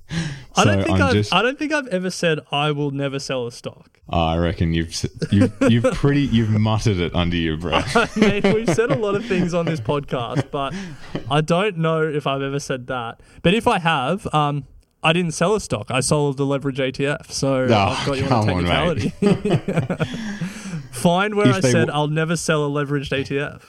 I 0.57 0.64
don't 0.64 0.85
think 0.85 1.01
I've, 1.01 1.12
just, 1.12 1.35
I 1.35 1.42
don't 1.42 1.59
think 1.59 1.73
I've 1.73 1.87
ever 1.88 2.11
said 2.11 2.40
I 2.51 2.71
will 2.71 2.90
never 2.90 3.19
sell 3.19 3.47
a 3.47 3.53
stock. 3.53 4.01
I 4.09 4.37
reckon 4.37 4.73
you've 4.73 4.95
you've, 5.33 5.53
you've 5.69 5.95
pretty 5.95 6.23
you've 6.23 6.51
muttered 6.51 6.99
it 6.99 7.14
under 7.14 7.37
your 7.37 7.57
breath. 7.57 7.97
I 8.16 8.21
mean, 8.21 8.55
we've 8.55 8.69
said 8.75 8.90
a 8.90 8.97
lot 8.97 9.14
of 9.14 9.25
things 9.27 9.53
on 9.53 9.66
this 9.66 9.81
podcast, 9.81 10.51
but 10.51 10.75
I 11.31 11.40
don't 11.40 11.79
know 11.79 12.03
if 12.03 12.27
I've 12.27 12.42
ever 12.42 12.61
said 12.61 12.87
that. 12.87 13.21
But 13.42 13.55
if 13.55 13.66
I 13.66 13.79
have, 13.81 14.33
um, 14.33 14.64
I 15.03 15.12
didn't 15.12 15.33
sell 15.33 15.55
a 15.55 15.61
stock. 15.61 15.90
I 15.90 16.01
sold 16.01 16.37
the 16.37 16.47
leverage 16.47 16.79
ETF. 16.79 17.31
So 17.31 17.66
oh, 17.69 17.75
I've 17.75 18.07
got 18.07 18.19
you 18.19 18.27
on 18.27 18.47
technicality. 18.47 19.11
Find 20.90 21.35
where 21.35 21.49
if 21.49 21.57
I 21.57 21.61
said 21.61 21.87
w- 21.87 21.92
I'll 21.92 22.09
never 22.09 22.37
sell 22.37 22.64
a 22.64 22.69
leveraged 22.69 23.11
ETF. 23.11 23.62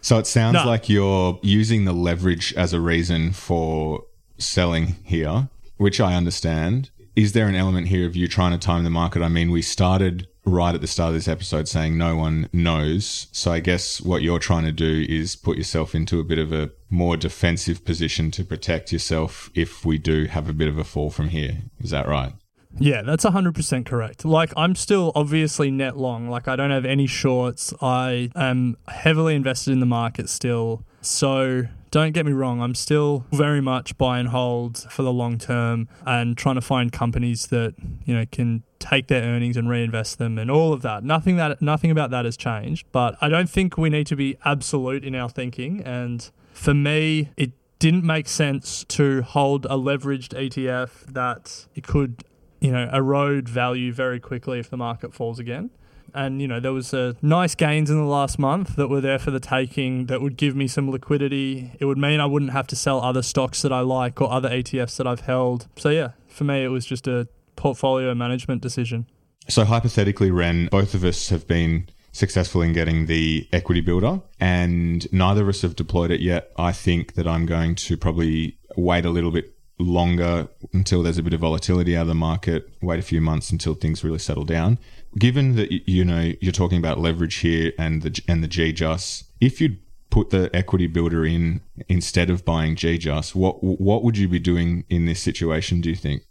So 0.00 0.18
it 0.18 0.26
sounds 0.26 0.54
no. 0.54 0.66
like 0.66 0.88
you're 0.88 1.38
using 1.42 1.84
the 1.84 1.92
leverage 1.92 2.54
as 2.54 2.72
a 2.72 2.80
reason 2.80 3.32
for 3.32 4.04
selling 4.38 4.96
here, 5.04 5.48
which 5.80 5.98
I 5.98 6.14
understand. 6.14 6.90
Is 7.16 7.32
there 7.32 7.48
an 7.48 7.54
element 7.54 7.88
here 7.88 8.06
of 8.06 8.14
you 8.14 8.28
trying 8.28 8.52
to 8.52 8.58
time 8.58 8.84
the 8.84 8.90
market? 8.90 9.22
I 9.22 9.28
mean, 9.28 9.50
we 9.50 9.62
started 9.62 10.28
right 10.44 10.74
at 10.74 10.82
the 10.82 10.86
start 10.86 11.08
of 11.08 11.14
this 11.14 11.26
episode 11.26 11.68
saying 11.68 11.96
no 11.96 12.16
one 12.16 12.50
knows. 12.52 13.28
So 13.32 13.50
I 13.50 13.60
guess 13.60 13.98
what 13.98 14.20
you're 14.20 14.38
trying 14.38 14.64
to 14.64 14.72
do 14.72 15.06
is 15.08 15.36
put 15.36 15.56
yourself 15.56 15.94
into 15.94 16.20
a 16.20 16.24
bit 16.24 16.38
of 16.38 16.52
a 16.52 16.70
more 16.90 17.16
defensive 17.16 17.82
position 17.82 18.30
to 18.32 18.44
protect 18.44 18.92
yourself 18.92 19.50
if 19.54 19.82
we 19.82 19.96
do 19.96 20.26
have 20.26 20.50
a 20.50 20.52
bit 20.52 20.68
of 20.68 20.76
a 20.76 20.84
fall 20.84 21.08
from 21.08 21.30
here. 21.30 21.62
Is 21.80 21.90
that 21.90 22.06
right? 22.06 22.34
Yeah, 22.78 23.00
that's 23.00 23.24
100% 23.24 23.86
correct. 23.86 24.26
Like, 24.26 24.52
I'm 24.58 24.74
still 24.74 25.12
obviously 25.14 25.70
net 25.70 25.96
long. 25.96 26.28
Like, 26.28 26.46
I 26.46 26.56
don't 26.56 26.70
have 26.70 26.84
any 26.84 27.06
shorts. 27.06 27.72
I 27.80 28.30
am 28.36 28.76
heavily 28.86 29.34
invested 29.34 29.72
in 29.72 29.80
the 29.80 29.86
market 29.86 30.28
still. 30.28 30.84
So, 31.00 31.64
don't 31.90 32.12
get 32.12 32.26
me 32.26 32.32
wrong, 32.32 32.60
I'm 32.60 32.74
still 32.74 33.24
very 33.32 33.60
much 33.60 33.98
buy 33.98 34.18
and 34.18 34.28
hold 34.28 34.78
for 34.90 35.02
the 35.02 35.12
long 35.12 35.38
term 35.38 35.88
and 36.06 36.36
trying 36.36 36.54
to 36.54 36.60
find 36.60 36.92
companies 36.92 37.48
that, 37.48 37.74
you 38.04 38.14
know, 38.14 38.24
can 38.30 38.62
take 38.78 39.08
their 39.08 39.22
earnings 39.22 39.56
and 39.56 39.68
reinvest 39.68 40.18
them 40.18 40.38
and 40.38 40.50
all 40.50 40.72
of 40.72 40.82
that. 40.82 41.04
Nothing 41.04 41.36
that 41.36 41.60
nothing 41.60 41.90
about 41.90 42.10
that 42.10 42.24
has 42.24 42.36
changed, 42.36 42.86
but 42.92 43.16
I 43.20 43.28
don't 43.28 43.50
think 43.50 43.76
we 43.76 43.90
need 43.90 44.06
to 44.08 44.16
be 44.16 44.36
absolute 44.44 45.04
in 45.04 45.14
our 45.14 45.28
thinking 45.28 45.82
and 45.82 46.30
for 46.52 46.74
me, 46.74 47.30
it 47.36 47.52
didn't 47.78 48.04
make 48.04 48.28
sense 48.28 48.84
to 48.84 49.22
hold 49.22 49.64
a 49.66 49.70
leveraged 49.70 50.34
ETF 50.34 51.06
that 51.06 51.66
it 51.74 51.86
could 51.86 52.24
you 52.60 52.70
know, 52.70 52.88
erode 52.92 53.48
value 53.48 53.92
very 53.92 54.20
quickly 54.20 54.58
if 54.58 54.70
the 54.70 54.76
market 54.76 55.14
falls 55.14 55.38
again. 55.38 55.70
And, 56.14 56.40
you 56.40 56.48
know, 56.48 56.60
there 56.60 56.72
was 56.72 56.92
uh, 56.92 57.14
nice 57.22 57.54
gains 57.54 57.90
in 57.90 57.96
the 57.96 58.08
last 58.08 58.38
month 58.38 58.76
that 58.76 58.88
were 58.88 59.00
there 59.00 59.18
for 59.18 59.30
the 59.30 59.40
taking 59.40 60.06
that 60.06 60.20
would 60.20 60.36
give 60.36 60.54
me 60.56 60.66
some 60.66 60.90
liquidity. 60.90 61.72
It 61.80 61.84
would 61.84 61.98
mean 61.98 62.20
I 62.20 62.26
wouldn't 62.26 62.52
have 62.52 62.66
to 62.68 62.76
sell 62.76 63.00
other 63.00 63.22
stocks 63.22 63.62
that 63.62 63.72
I 63.72 63.80
like 63.80 64.20
or 64.20 64.30
other 64.30 64.48
ETFs 64.48 64.96
that 64.96 65.06
I've 65.06 65.20
held. 65.20 65.66
So, 65.76 65.90
yeah, 65.90 66.12
for 66.28 66.44
me, 66.44 66.64
it 66.64 66.68
was 66.68 66.86
just 66.86 67.06
a 67.06 67.28
portfolio 67.56 68.14
management 68.14 68.62
decision. 68.62 69.06
So, 69.48 69.64
hypothetically, 69.64 70.30
Ren, 70.30 70.68
both 70.70 70.94
of 70.94 71.04
us 71.04 71.28
have 71.30 71.46
been 71.46 71.88
successful 72.12 72.62
in 72.62 72.72
getting 72.72 73.06
the 73.06 73.48
equity 73.52 73.80
builder, 73.80 74.20
and 74.40 75.10
neither 75.12 75.42
of 75.42 75.48
us 75.48 75.62
have 75.62 75.76
deployed 75.76 76.10
it 76.10 76.20
yet. 76.20 76.50
I 76.56 76.72
think 76.72 77.14
that 77.14 77.26
I'm 77.26 77.46
going 77.46 77.74
to 77.76 77.96
probably 77.96 78.58
wait 78.76 79.04
a 79.04 79.10
little 79.10 79.30
bit 79.30 79.54
longer 79.80 80.48
until 80.72 81.02
there's 81.02 81.18
a 81.18 81.22
bit 81.22 81.32
of 81.32 81.40
volatility 81.40 81.96
out 81.96 82.02
of 82.02 82.08
the 82.08 82.14
market, 82.14 82.68
wait 82.80 82.98
a 82.98 83.02
few 83.02 83.20
months 83.20 83.50
until 83.50 83.74
things 83.74 84.04
really 84.04 84.18
settle 84.18 84.44
down. 84.44 84.78
Given 85.18 85.56
that 85.56 85.72
you 85.88 86.04
know 86.04 86.32
you're 86.40 86.52
talking 86.52 86.78
about 86.78 86.98
leverage 86.98 87.36
here 87.36 87.72
and 87.78 88.02
the 88.02 88.22
and 88.28 88.44
the 88.44 88.48
GGUS, 88.48 89.24
if 89.40 89.60
you'd 89.60 89.78
put 90.10 90.30
the 90.30 90.50
equity 90.54 90.86
builder 90.86 91.24
in 91.24 91.60
instead 91.88 92.30
of 92.30 92.44
buying 92.44 92.76
GGUS, 92.76 93.34
what 93.34 93.62
what 93.62 94.04
would 94.04 94.16
you 94.16 94.28
be 94.28 94.38
doing 94.38 94.84
in 94.88 95.06
this 95.06 95.20
situation? 95.20 95.80
Do 95.80 95.88
you 95.88 95.96
think? 95.96 96.22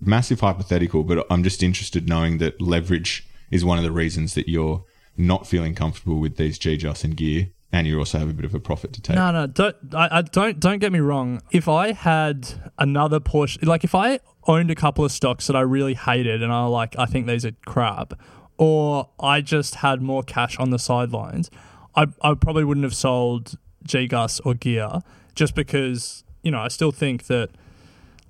Massive 0.00 0.40
hypothetical, 0.40 1.02
but 1.02 1.26
I'm 1.30 1.42
just 1.42 1.62
interested 1.62 2.08
knowing 2.08 2.38
that 2.38 2.60
leverage 2.60 3.26
is 3.50 3.64
one 3.64 3.78
of 3.78 3.84
the 3.84 3.92
reasons 3.92 4.34
that 4.34 4.48
you're 4.48 4.84
not 5.16 5.46
feeling 5.46 5.74
comfortable 5.74 6.18
with 6.18 6.36
these 6.36 6.58
GGUS 6.58 7.04
and 7.04 7.16
gear 7.16 7.48
and 7.74 7.88
you 7.88 7.98
also 7.98 8.20
have 8.20 8.30
a 8.30 8.32
bit 8.32 8.44
of 8.44 8.54
a 8.54 8.60
profit 8.60 8.92
to 8.92 9.02
take. 9.02 9.16
No, 9.16 9.32
no, 9.32 9.48
don't. 9.48 9.76
I, 9.92 10.18
I, 10.18 10.22
don't 10.22 10.60
don't 10.60 10.78
get 10.78 10.92
me 10.92 11.00
wrong. 11.00 11.42
If 11.50 11.68
I 11.68 11.90
had 11.92 12.48
another 12.78 13.18
portion, 13.18 13.66
like 13.66 13.82
if 13.82 13.96
I 13.96 14.20
owned 14.46 14.70
a 14.70 14.76
couple 14.76 15.04
of 15.04 15.10
stocks 15.10 15.48
that 15.48 15.56
I 15.56 15.60
really 15.60 15.94
hated, 15.94 16.40
and 16.40 16.52
I 16.52 16.64
like, 16.66 16.96
I 16.96 17.06
think 17.06 17.26
these 17.26 17.44
are 17.44 17.50
crap, 17.66 18.14
or 18.58 19.08
I 19.18 19.40
just 19.40 19.76
had 19.76 20.00
more 20.00 20.22
cash 20.22 20.56
on 20.58 20.70
the 20.70 20.78
sidelines, 20.78 21.50
I 21.96 22.06
I 22.22 22.34
probably 22.34 22.62
wouldn't 22.62 22.84
have 22.84 22.94
sold 22.94 23.58
GGUS 23.88 24.40
or 24.44 24.54
Gear 24.54 25.00
just 25.34 25.56
because 25.56 26.22
you 26.44 26.52
know 26.52 26.60
I 26.60 26.68
still 26.68 26.92
think 26.92 27.26
that 27.26 27.50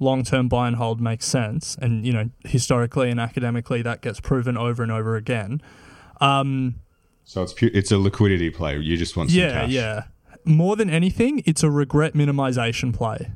long 0.00 0.24
term 0.24 0.48
buy 0.48 0.68
and 0.68 0.76
hold 0.76 1.02
makes 1.02 1.26
sense, 1.26 1.76
and 1.82 2.06
you 2.06 2.14
know 2.14 2.30
historically 2.44 3.10
and 3.10 3.20
academically 3.20 3.82
that 3.82 4.00
gets 4.00 4.20
proven 4.20 4.56
over 4.56 4.82
and 4.82 4.90
over 4.90 5.16
again. 5.16 5.60
Um, 6.22 6.76
so 7.24 7.42
it's 7.42 7.52
pu- 7.52 7.70
it's 7.72 7.90
a 7.90 7.98
liquidity 7.98 8.50
play. 8.50 8.78
You 8.78 8.96
just 8.96 9.16
want 9.16 9.30
some 9.30 9.38
yeah, 9.38 9.62
cash. 9.62 9.70
Yeah, 9.70 10.04
More 10.44 10.76
than 10.76 10.90
anything, 10.90 11.42
it's 11.46 11.62
a 11.62 11.70
regret 11.70 12.14
minimization 12.14 12.94
play 12.94 13.30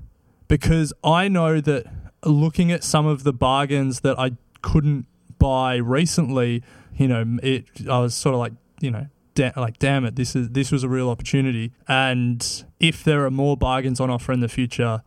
because 0.46 0.92
I 1.03 1.29
know 1.29 1.61
that 1.61 1.87
looking 2.24 2.72
at 2.72 2.85
some 2.85 3.07
of 3.07 3.24
the 3.24 3.33
bargains 3.33 4.01
that 4.01 4.18
I 4.18 4.33
couldn't 4.62 5.07
buy 5.38 5.77
recently, 5.77 6.62
you 6.96 7.09
know, 7.09 7.38
it 7.42 7.66
I 7.88 8.01
was 8.01 8.14
sort 8.14 8.35
of 8.35 8.40
like, 8.40 8.53
you 8.81 8.90
know, 8.90 9.07
da- 9.35 9.53
like 9.57 9.79
damn 9.79 10.05
it, 10.05 10.16
this 10.16 10.35
is 10.35 10.51
this 10.51 10.72
was 10.72 10.83
a 10.83 10.88
real 10.88 11.09
opportunity. 11.09 11.72
And 11.87 12.64
if 12.81 13.05
there 13.05 13.24
are 13.24 13.31
more 13.31 13.57
bargains 13.57 14.01
on 14.01 14.11
offer 14.11 14.33
in 14.33 14.40
the 14.40 14.48
future, 14.48 15.03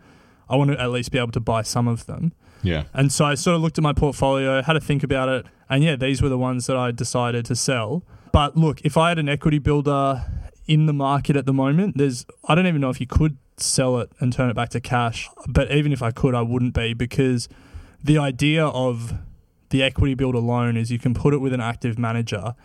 I 0.49 0.55
want 0.55 0.71
to 0.71 0.79
at 0.79 0.91
least 0.91 1.11
be 1.11 1.17
able 1.17 1.31
to 1.31 1.39
buy 1.39 1.61
some 1.61 1.87
of 1.87 2.05
them. 2.05 2.33
Yeah. 2.63 2.83
And 2.93 3.11
so 3.11 3.25
I 3.25 3.35
sort 3.35 3.55
of 3.55 3.61
looked 3.61 3.77
at 3.77 3.83
my 3.83 3.93
portfolio, 3.93 4.61
had 4.61 4.73
to 4.73 4.79
think 4.79 5.03
about 5.03 5.29
it, 5.29 5.45
and 5.69 5.83
yeah, 5.83 5.95
these 5.95 6.21
were 6.21 6.29
the 6.29 6.37
ones 6.37 6.67
that 6.67 6.77
I 6.77 6.91
decided 6.91 7.45
to 7.45 7.55
sell. 7.55 8.03
But 8.31 8.57
look, 8.57 8.81
if 8.81 8.97
I 8.97 9.09
had 9.09 9.19
an 9.19 9.29
equity 9.29 9.59
builder 9.59 10.25
in 10.67 10.85
the 10.85 10.93
market 10.93 11.35
at 11.35 11.45
the 11.45 11.53
moment, 11.53 11.97
there's 11.97 12.25
I 12.45 12.55
don't 12.55 12.67
even 12.67 12.81
know 12.81 12.89
if 12.89 12.99
you 12.99 13.07
could 13.07 13.37
sell 13.57 13.99
it 13.99 14.11
and 14.19 14.31
turn 14.31 14.49
it 14.49 14.55
back 14.55 14.69
to 14.69 14.81
cash. 14.81 15.29
But 15.47 15.71
even 15.71 15.91
if 15.91 16.01
I 16.01 16.11
could, 16.11 16.33
I 16.33 16.41
wouldn't 16.41 16.73
be 16.73 16.93
because 16.93 17.49
the 18.03 18.17
idea 18.17 18.65
of 18.65 19.13
the 19.69 19.83
equity 19.83 20.13
builder 20.13 20.39
loan 20.39 20.77
is 20.77 20.91
you 20.91 20.99
can 20.99 21.13
put 21.13 21.33
it 21.33 21.37
with 21.37 21.53
an 21.53 21.61
active 21.61 21.97
manager. 21.97 22.55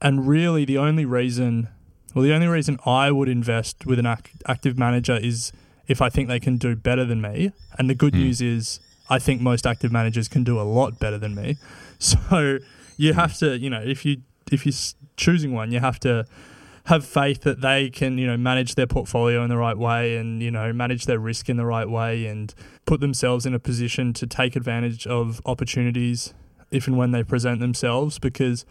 And 0.00 0.26
really, 0.26 0.64
the 0.64 0.78
only 0.78 1.04
reason, 1.04 1.68
well, 2.14 2.24
the 2.24 2.32
only 2.32 2.48
reason 2.48 2.78
I 2.84 3.10
would 3.10 3.28
invest 3.28 3.86
with 3.86 3.98
an 3.98 4.06
active 4.06 4.78
manager 4.78 5.16
is 5.16 5.52
if 5.86 6.00
I 6.00 6.08
think 6.08 6.28
they 6.28 6.40
can 6.40 6.56
do 6.56 6.74
better 6.74 7.04
than 7.04 7.20
me. 7.20 7.52
And 7.78 7.88
the 7.88 7.94
good 7.94 8.14
mm. 8.14 8.20
news 8.20 8.40
is, 8.40 8.80
I 9.08 9.18
think 9.18 9.40
most 9.40 9.66
active 9.66 9.92
managers 9.92 10.28
can 10.28 10.42
do 10.44 10.60
a 10.60 10.62
lot 10.62 10.98
better 10.98 11.18
than 11.18 11.34
me. 11.34 11.56
So 12.02 12.58
you 12.96 13.12
have 13.12 13.36
to, 13.38 13.56
you 13.56 13.70
know, 13.70 13.80
if 13.80 14.04
you 14.04 14.22
if 14.50 14.66
you're 14.66 14.72
choosing 15.22 15.52
one, 15.52 15.72
you 15.72 15.80
have 15.80 15.98
to 16.00 16.24
have 16.86 17.06
faith 17.06 17.42
that 17.42 17.60
they 17.60 17.88
can, 17.90 18.18
you 18.18 18.26
know, 18.26 18.36
manage 18.36 18.74
their 18.74 18.88
portfolio 18.88 19.44
in 19.44 19.48
the 19.48 19.56
right 19.56 19.78
way 19.78 20.16
and, 20.16 20.42
you 20.42 20.50
know, 20.50 20.72
manage 20.72 21.06
their 21.06 21.18
risk 21.18 21.48
in 21.48 21.56
the 21.56 21.64
right 21.64 21.88
way 21.88 22.26
and 22.26 22.54
put 22.86 22.98
themselves 23.00 23.46
in 23.46 23.54
a 23.54 23.58
position 23.58 24.12
to 24.12 24.26
take 24.26 24.56
advantage 24.56 25.06
of 25.06 25.40
opportunities 25.46 26.34
if 26.72 26.88
and 26.88 26.96
when 26.96 27.12
they 27.12 27.22
present 27.22 27.60
themselves 27.60 28.18
because 28.18 28.64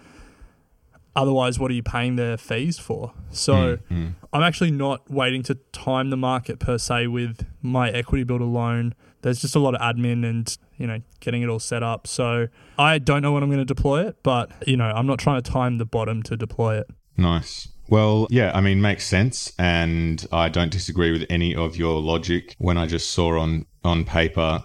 otherwise 1.15 1.59
what 1.59 1.71
are 1.71 1.73
you 1.73 1.83
paying 1.83 2.15
their 2.17 2.37
fees 2.37 2.77
for? 2.79 3.13
So 3.29 3.77
Mm, 3.89 4.15
I'm 4.33 4.43
actually 4.43 4.71
not 4.71 5.09
waiting 5.09 5.43
to 5.43 5.55
time 5.71 6.09
the 6.09 6.17
market 6.17 6.59
per 6.59 6.77
se 6.77 7.07
with 7.07 7.45
my 7.61 7.89
equity 7.89 8.23
builder 8.23 8.45
loan. 8.45 8.93
There's 9.21 9.41
just 9.41 9.55
a 9.55 9.59
lot 9.59 9.75
of 9.75 9.81
admin 9.81 10.27
and, 10.29 10.57
you 10.81 10.87
know, 10.87 10.99
getting 11.19 11.43
it 11.43 11.47
all 11.47 11.59
set 11.59 11.83
up. 11.83 12.07
So 12.07 12.47
I 12.77 12.97
don't 12.97 13.21
know 13.21 13.31
when 13.31 13.43
I'm 13.43 13.49
going 13.49 13.59
to 13.59 13.65
deploy 13.65 14.07
it, 14.07 14.17
but, 14.23 14.51
you 14.67 14.75
know, 14.75 14.85
I'm 14.85 15.05
not 15.05 15.19
trying 15.19 15.41
to 15.41 15.51
time 15.51 15.77
the 15.77 15.85
bottom 15.85 16.23
to 16.23 16.35
deploy 16.35 16.79
it. 16.79 16.87
Nice. 17.15 17.67
Well, 17.87 18.25
yeah, 18.29 18.51
I 18.55 18.61
mean, 18.61 18.81
makes 18.81 19.05
sense, 19.05 19.51
and 19.59 20.25
I 20.31 20.47
don't 20.47 20.71
disagree 20.71 21.11
with 21.11 21.25
any 21.29 21.53
of 21.53 21.75
your 21.75 22.01
logic. 22.01 22.55
When 22.57 22.77
I 22.77 22.87
just 22.87 23.11
saw 23.11 23.37
on 23.37 23.65
on 23.83 24.05
paper, 24.05 24.63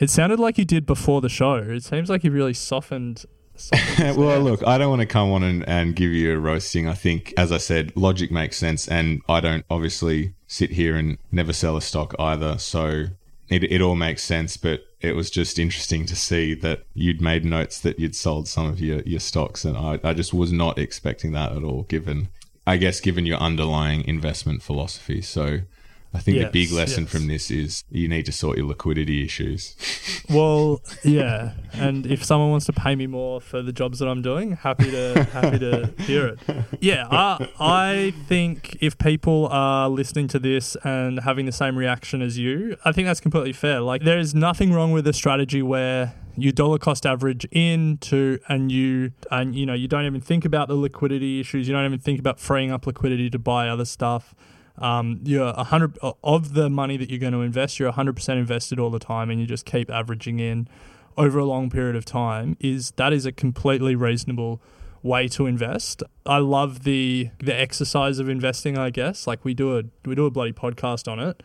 It 0.00 0.10
sounded 0.10 0.40
like 0.40 0.58
you 0.58 0.64
did 0.64 0.84
before 0.84 1.20
the 1.20 1.28
show. 1.28 1.54
It 1.54 1.84
seems 1.84 2.10
like 2.10 2.24
you've 2.24 2.34
really 2.34 2.52
softened. 2.52 3.26
softened 3.54 4.16
well, 4.16 4.40
look, 4.40 4.66
I 4.66 4.76
don't 4.76 4.90
want 4.90 5.02
to 5.02 5.06
come 5.06 5.30
on 5.30 5.44
and, 5.44 5.66
and 5.68 5.94
give 5.94 6.10
you 6.10 6.34
a 6.34 6.38
roasting. 6.38 6.88
I 6.88 6.94
think, 6.94 7.32
as 7.36 7.52
I 7.52 7.58
said, 7.58 7.92
logic 7.94 8.32
makes 8.32 8.56
sense, 8.56 8.88
and 8.88 9.22
I 9.28 9.38
don't 9.38 9.64
obviously 9.70 10.34
sit 10.48 10.70
here 10.72 10.96
and 10.96 11.16
never 11.30 11.52
sell 11.52 11.76
a 11.76 11.80
stock 11.80 12.12
either. 12.18 12.58
So 12.58 13.06
it, 13.48 13.64
it 13.64 13.80
all 13.80 13.94
makes 13.94 14.22
sense, 14.22 14.56
but 14.56 14.84
it 15.00 15.14
was 15.14 15.30
just 15.30 15.58
interesting 15.58 16.06
to 16.06 16.16
see 16.16 16.54
that 16.54 16.84
you'd 16.94 17.20
made 17.20 17.44
notes 17.44 17.78
that 17.80 17.98
you'd 17.98 18.16
sold 18.16 18.48
some 18.48 18.66
of 18.66 18.80
your, 18.80 19.00
your 19.02 19.20
stocks, 19.20 19.64
and 19.64 19.76
I, 19.76 20.00
I 20.02 20.14
just 20.14 20.32
was 20.32 20.52
not 20.52 20.78
expecting 20.78 21.32
that 21.32 21.52
at 21.52 21.62
all, 21.62 21.82
given, 21.82 22.28
I 22.66 22.76
guess, 22.76 23.00
given 23.00 23.26
your 23.26 23.38
underlying 23.38 24.06
investment 24.06 24.62
philosophy. 24.62 25.20
So 25.20 25.60
I 26.14 26.20
think 26.20 26.38
the 26.38 26.48
big 26.50 26.70
lesson 26.70 27.04
yes. 27.04 27.12
from 27.12 27.26
this 27.26 27.50
is 27.50 27.82
you 27.90 28.08
need 28.08 28.24
to 28.26 28.32
sort 28.32 28.56
your 28.56 28.66
liquidity 28.66 29.24
issues. 29.24 29.76
Well, 30.30 30.80
yeah, 31.04 31.52
and 31.74 32.06
if 32.06 32.24
someone 32.24 32.50
wants 32.50 32.64
to 32.66 32.72
pay 32.72 32.96
me 32.96 33.06
more 33.06 33.42
for 33.42 33.60
the 33.60 33.72
jobs 33.72 33.98
that 33.98 34.08
I'm 34.08 34.22
doing, 34.22 34.52
happy 34.52 34.90
to 34.90 35.24
happy 35.24 35.58
to 35.58 35.92
hear 35.98 36.28
it. 36.28 36.38
Yeah, 36.80 37.06
I, 37.10 37.50
I 37.60 38.14
think 38.26 38.78
if 38.80 38.96
people 38.96 39.48
are 39.48 39.90
listening 39.90 40.28
to 40.28 40.38
this 40.38 40.76
and 40.82 41.20
having 41.20 41.44
the 41.44 41.52
same 41.52 41.76
reaction 41.76 42.22
as 42.22 42.38
you, 42.38 42.78
I 42.86 42.92
think 42.92 43.06
that's 43.06 43.20
completely 43.20 43.52
fair. 43.52 43.80
Like, 43.80 44.02
there 44.02 44.18
is 44.18 44.34
nothing 44.34 44.72
wrong 44.72 44.92
with 44.92 45.06
a 45.06 45.12
strategy 45.12 45.60
where 45.60 46.14
you 46.36 46.52
dollar 46.52 46.78
cost 46.78 47.04
average 47.04 47.44
into 47.52 48.38
and 48.48 48.72
you 48.72 49.12
and 49.30 49.54
you 49.54 49.66
know 49.66 49.74
you 49.74 49.88
don't 49.88 50.06
even 50.06 50.22
think 50.22 50.46
about 50.46 50.68
the 50.68 50.74
liquidity 50.74 51.38
issues. 51.38 51.68
You 51.68 51.74
don't 51.74 51.84
even 51.84 52.00
think 52.00 52.18
about 52.18 52.40
freeing 52.40 52.70
up 52.70 52.86
liquidity 52.86 53.28
to 53.28 53.38
buy 53.38 53.68
other 53.68 53.84
stuff 53.84 54.34
um, 54.78 55.20
you're 55.24 55.46
a 55.46 55.64
hundred 55.64 55.98
of 56.22 56.54
the 56.54 56.68
money 56.68 56.96
that 56.96 57.10
you're 57.10 57.18
going 57.18 57.32
to 57.32 57.42
invest, 57.42 57.78
you're 57.78 57.92
hundred 57.92 58.16
percent 58.16 58.38
invested 58.38 58.78
all 58.78 58.90
the 58.90 58.98
time, 58.98 59.30
and 59.30 59.40
you 59.40 59.46
just 59.46 59.66
keep 59.66 59.90
averaging 59.90 60.40
in 60.40 60.68
over 61.16 61.38
a 61.38 61.44
long 61.44 61.70
period 61.70 61.96
of 61.96 62.04
time. 62.04 62.56
Is 62.60 62.92
that 62.92 63.12
is 63.12 63.24
a 63.26 63.32
completely 63.32 63.94
reasonable 63.94 64.60
way 65.02 65.28
to 65.28 65.46
invest. 65.46 66.02
I 66.26 66.38
love 66.38 66.82
the 66.82 67.30
the 67.38 67.54
exercise 67.54 68.18
of 68.18 68.28
investing. 68.28 68.76
I 68.76 68.90
guess 68.90 69.26
like 69.26 69.44
we 69.44 69.54
do 69.54 69.78
a 69.78 69.82
we 70.04 70.14
do 70.14 70.26
a 70.26 70.30
bloody 70.30 70.52
podcast 70.52 71.10
on 71.10 71.20
it, 71.20 71.42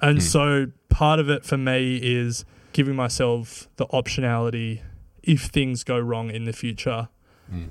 and 0.00 0.22
so 0.22 0.66
part 0.88 1.20
of 1.20 1.30
it 1.30 1.44
for 1.44 1.56
me 1.56 1.96
is 2.02 2.44
giving 2.72 2.96
myself 2.96 3.68
the 3.76 3.86
optionality 3.88 4.80
if 5.22 5.42
things 5.44 5.84
go 5.84 5.98
wrong 6.00 6.30
in 6.30 6.44
the 6.46 6.52
future. 6.52 7.08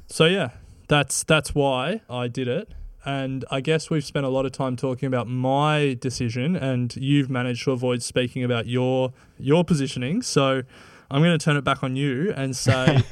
So 0.07 0.25
yeah, 0.25 0.51
that's 0.87 1.23
that's 1.23 1.53
why 1.55 2.01
I 2.09 2.27
did 2.27 2.47
it. 2.47 2.71
And 3.03 3.45
I 3.49 3.61
guess 3.61 3.89
we've 3.89 4.03
spent 4.03 4.25
a 4.25 4.29
lot 4.29 4.45
of 4.45 4.51
time 4.51 4.75
talking 4.75 5.07
about 5.07 5.27
my 5.27 5.97
decision, 5.99 6.55
and 6.55 6.95
you've 6.95 7.29
managed 7.29 7.63
to 7.65 7.71
avoid 7.71 8.03
speaking 8.03 8.43
about 8.43 8.67
your 8.67 9.13
your 9.39 9.63
positioning. 9.63 10.21
So 10.21 10.63
I'm 11.11 11.21
going 11.21 11.37
to 11.37 11.43
turn 11.43 11.57
it 11.57 11.63
back 11.63 11.83
on 11.83 11.97
you 11.97 12.31
and 12.37 12.55
say, 12.55 13.03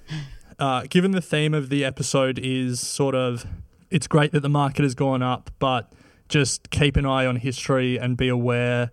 uh, 0.58 0.82
given 0.90 1.12
the 1.12 1.22
theme 1.22 1.54
of 1.54 1.70
the 1.70 1.82
episode 1.82 2.38
is 2.38 2.78
sort 2.78 3.14
of, 3.14 3.46
it's 3.90 4.06
great 4.06 4.32
that 4.32 4.40
the 4.40 4.50
market 4.50 4.82
has 4.82 4.94
gone 4.94 5.22
up, 5.22 5.50
but 5.58 5.90
just 6.28 6.68
keep 6.68 6.96
an 6.96 7.06
eye 7.06 7.24
on 7.24 7.36
history 7.36 7.96
and 7.96 8.18
be 8.18 8.28
aware 8.28 8.90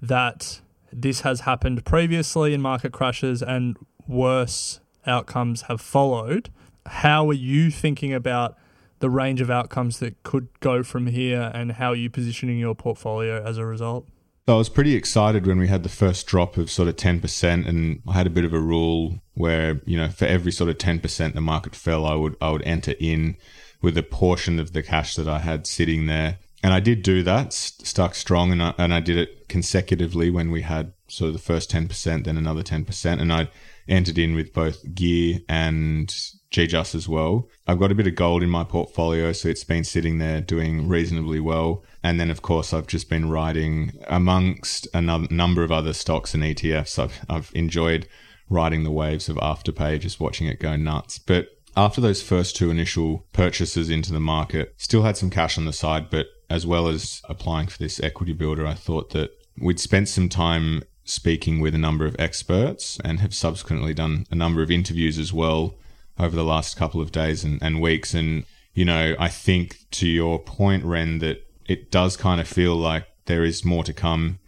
that 0.00 0.62
this 0.90 1.20
has 1.20 1.40
happened 1.40 1.84
previously 1.84 2.54
in 2.54 2.62
market 2.62 2.92
crashes 2.92 3.42
and 3.42 3.76
worse 4.06 4.80
outcomes 5.06 5.62
have 5.62 5.82
followed. 5.82 6.48
How 6.86 7.28
are 7.28 7.34
you 7.34 7.70
thinking 7.70 8.14
about 8.14 8.56
the 9.00 9.10
range 9.10 9.40
of 9.40 9.50
outcomes 9.50 9.98
that 10.00 10.22
could 10.22 10.48
go 10.60 10.82
from 10.82 11.06
here 11.06 11.50
and 11.54 11.72
how 11.72 11.90
are 11.90 11.96
you 11.96 12.10
positioning 12.10 12.58
your 12.58 12.74
portfolio 12.74 13.42
as 13.42 13.58
a 13.58 13.66
result? 13.66 14.06
So 14.46 14.54
I 14.54 14.58
was 14.58 14.70
pretty 14.70 14.94
excited 14.94 15.46
when 15.46 15.58
we 15.58 15.68
had 15.68 15.82
the 15.82 15.90
first 15.90 16.26
drop 16.26 16.56
of 16.56 16.70
sort 16.70 16.88
of 16.88 16.96
10% 16.96 17.68
and 17.68 18.00
I 18.08 18.14
had 18.14 18.26
a 18.26 18.30
bit 18.30 18.46
of 18.46 18.54
a 18.54 18.60
rule 18.60 19.20
where, 19.34 19.80
you 19.84 19.98
know, 19.98 20.08
for 20.08 20.24
every 20.24 20.52
sort 20.52 20.70
of 20.70 20.78
10% 20.78 21.34
the 21.34 21.40
market 21.40 21.76
fell, 21.76 22.06
I 22.06 22.14
would 22.14 22.34
I 22.40 22.50
would 22.50 22.62
enter 22.62 22.94
in 22.98 23.36
with 23.82 23.98
a 23.98 24.02
portion 24.02 24.58
of 24.58 24.72
the 24.72 24.82
cash 24.82 25.16
that 25.16 25.28
I 25.28 25.40
had 25.40 25.66
sitting 25.66 26.06
there. 26.06 26.38
And 26.62 26.72
I 26.72 26.80
did 26.80 27.02
do 27.02 27.22
that, 27.22 27.52
stuck 27.52 28.14
strong, 28.14 28.50
and 28.50 28.62
I, 28.62 28.74
and 28.78 28.92
I 28.92 29.00
did 29.00 29.16
it 29.16 29.48
consecutively 29.48 30.30
when 30.30 30.50
we 30.50 30.62
had 30.62 30.92
sort 31.06 31.28
of 31.28 31.34
the 31.34 31.38
first 31.38 31.70
10%, 31.70 32.24
then 32.24 32.36
another 32.36 32.62
10%. 32.62 33.20
And 33.20 33.32
I 33.32 33.48
entered 33.88 34.18
in 34.18 34.34
with 34.34 34.52
both 34.52 34.94
gear 34.94 35.40
and 35.48 36.08
GGUS 36.50 36.94
as 36.94 37.08
well. 37.08 37.48
I've 37.66 37.78
got 37.78 37.92
a 37.92 37.94
bit 37.94 38.06
of 38.06 38.14
gold 38.14 38.42
in 38.42 38.50
my 38.50 38.64
portfolio, 38.64 39.32
so 39.32 39.48
it's 39.48 39.64
been 39.64 39.84
sitting 39.84 40.18
there 40.18 40.40
doing 40.40 40.88
reasonably 40.88 41.40
well. 41.40 41.84
And 42.02 42.18
then, 42.18 42.30
of 42.30 42.42
course, 42.42 42.72
I've 42.72 42.86
just 42.86 43.08
been 43.10 43.30
riding 43.30 43.92
amongst 44.08 44.88
a 44.94 45.00
num- 45.00 45.28
number 45.30 45.62
of 45.62 45.72
other 45.72 45.92
stocks 45.92 46.34
and 46.34 46.42
ETFs. 46.42 46.98
I've, 46.98 47.20
I've 47.28 47.50
enjoyed 47.54 48.08
riding 48.48 48.84
the 48.84 48.90
waves 48.90 49.28
of 49.28 49.36
Afterpay, 49.36 50.00
just 50.00 50.20
watching 50.20 50.46
it 50.46 50.60
go 50.60 50.76
nuts. 50.76 51.18
But 51.18 51.48
after 51.76 52.00
those 52.00 52.22
first 52.22 52.56
two 52.56 52.70
initial 52.70 53.26
purchases 53.32 53.90
into 53.90 54.12
the 54.12 54.20
market, 54.20 54.74
still 54.78 55.02
had 55.02 55.16
some 55.16 55.30
cash 55.30 55.58
on 55.58 55.64
the 55.64 55.72
side, 55.72 56.10
but 56.10 56.26
as 56.50 56.66
well 56.66 56.88
as 56.88 57.20
applying 57.28 57.66
for 57.66 57.78
this 57.78 58.00
equity 58.00 58.32
builder, 58.32 58.66
I 58.66 58.74
thought 58.74 59.10
that 59.10 59.30
we'd 59.60 59.80
spent 59.80 60.08
some 60.08 60.28
time 60.28 60.82
speaking 61.08 61.58
with 61.58 61.74
a 61.74 61.78
number 61.78 62.04
of 62.04 62.14
experts 62.18 63.00
and 63.02 63.20
have 63.20 63.34
subsequently 63.34 63.94
done 63.94 64.26
a 64.30 64.34
number 64.34 64.62
of 64.62 64.70
interviews 64.70 65.18
as 65.18 65.32
well 65.32 65.74
over 66.18 66.36
the 66.36 66.44
last 66.44 66.76
couple 66.76 67.00
of 67.00 67.12
days 67.12 67.44
and, 67.44 67.62
and 67.62 67.80
weeks. 67.80 68.12
And, 68.12 68.44
you 68.74 68.84
know, 68.84 69.16
I 69.18 69.28
think 69.28 69.86
to 69.92 70.06
your 70.06 70.38
point, 70.38 70.84
Ren, 70.84 71.18
that 71.20 71.46
it 71.66 71.90
does 71.90 72.16
kind 72.16 72.40
of 72.40 72.46
feel 72.46 72.76
like 72.76 73.06
there 73.24 73.44
is 73.44 73.64
more 73.64 73.84
to 73.84 73.92
come, 73.92 74.38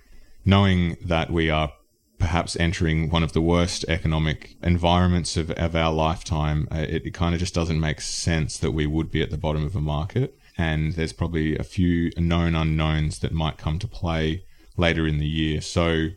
knowing 0.45 0.97
that 1.05 1.31
we 1.31 1.49
are 1.49 1.73
perhaps 2.19 2.57
entering 2.61 3.09
one 3.09 3.23
of 3.23 3.33
the 3.33 3.41
worst 3.41 3.85
economic 3.89 4.57
environments 4.63 5.39
of, 5.39 5.51
of 5.53 5.75
our 5.75 5.93
lifetime. 5.93 6.69
Uh, 6.71 6.85
it, 6.87 7.07
it 7.07 7.15
kind 7.15 7.35
of 7.35 7.41
just 7.41 7.55
doesn't 7.55 7.81
make 7.81 8.03
sense 8.03 8.59
that 8.59 8.73
we 8.73 8.87
would 8.87 9.11
be 9.11 9.23
at 9.23 9.31
the 9.31 9.39
bottom 9.39 9.65
of 9.65 9.75
a 9.75 9.81
market. 9.81 10.37
And 10.59 10.93
there's 10.93 11.15
probably 11.15 11.57
a 11.57 11.63
few 11.65 12.11
known 12.19 12.55
unknowns 12.55 13.21
that 13.21 13.33
might 13.33 13.57
come 13.57 13.79
to 13.79 13.89
play 13.89 14.45
later 14.77 15.07
in 15.07 15.19
the 15.19 15.27
year. 15.27 15.63
So 15.63 16.09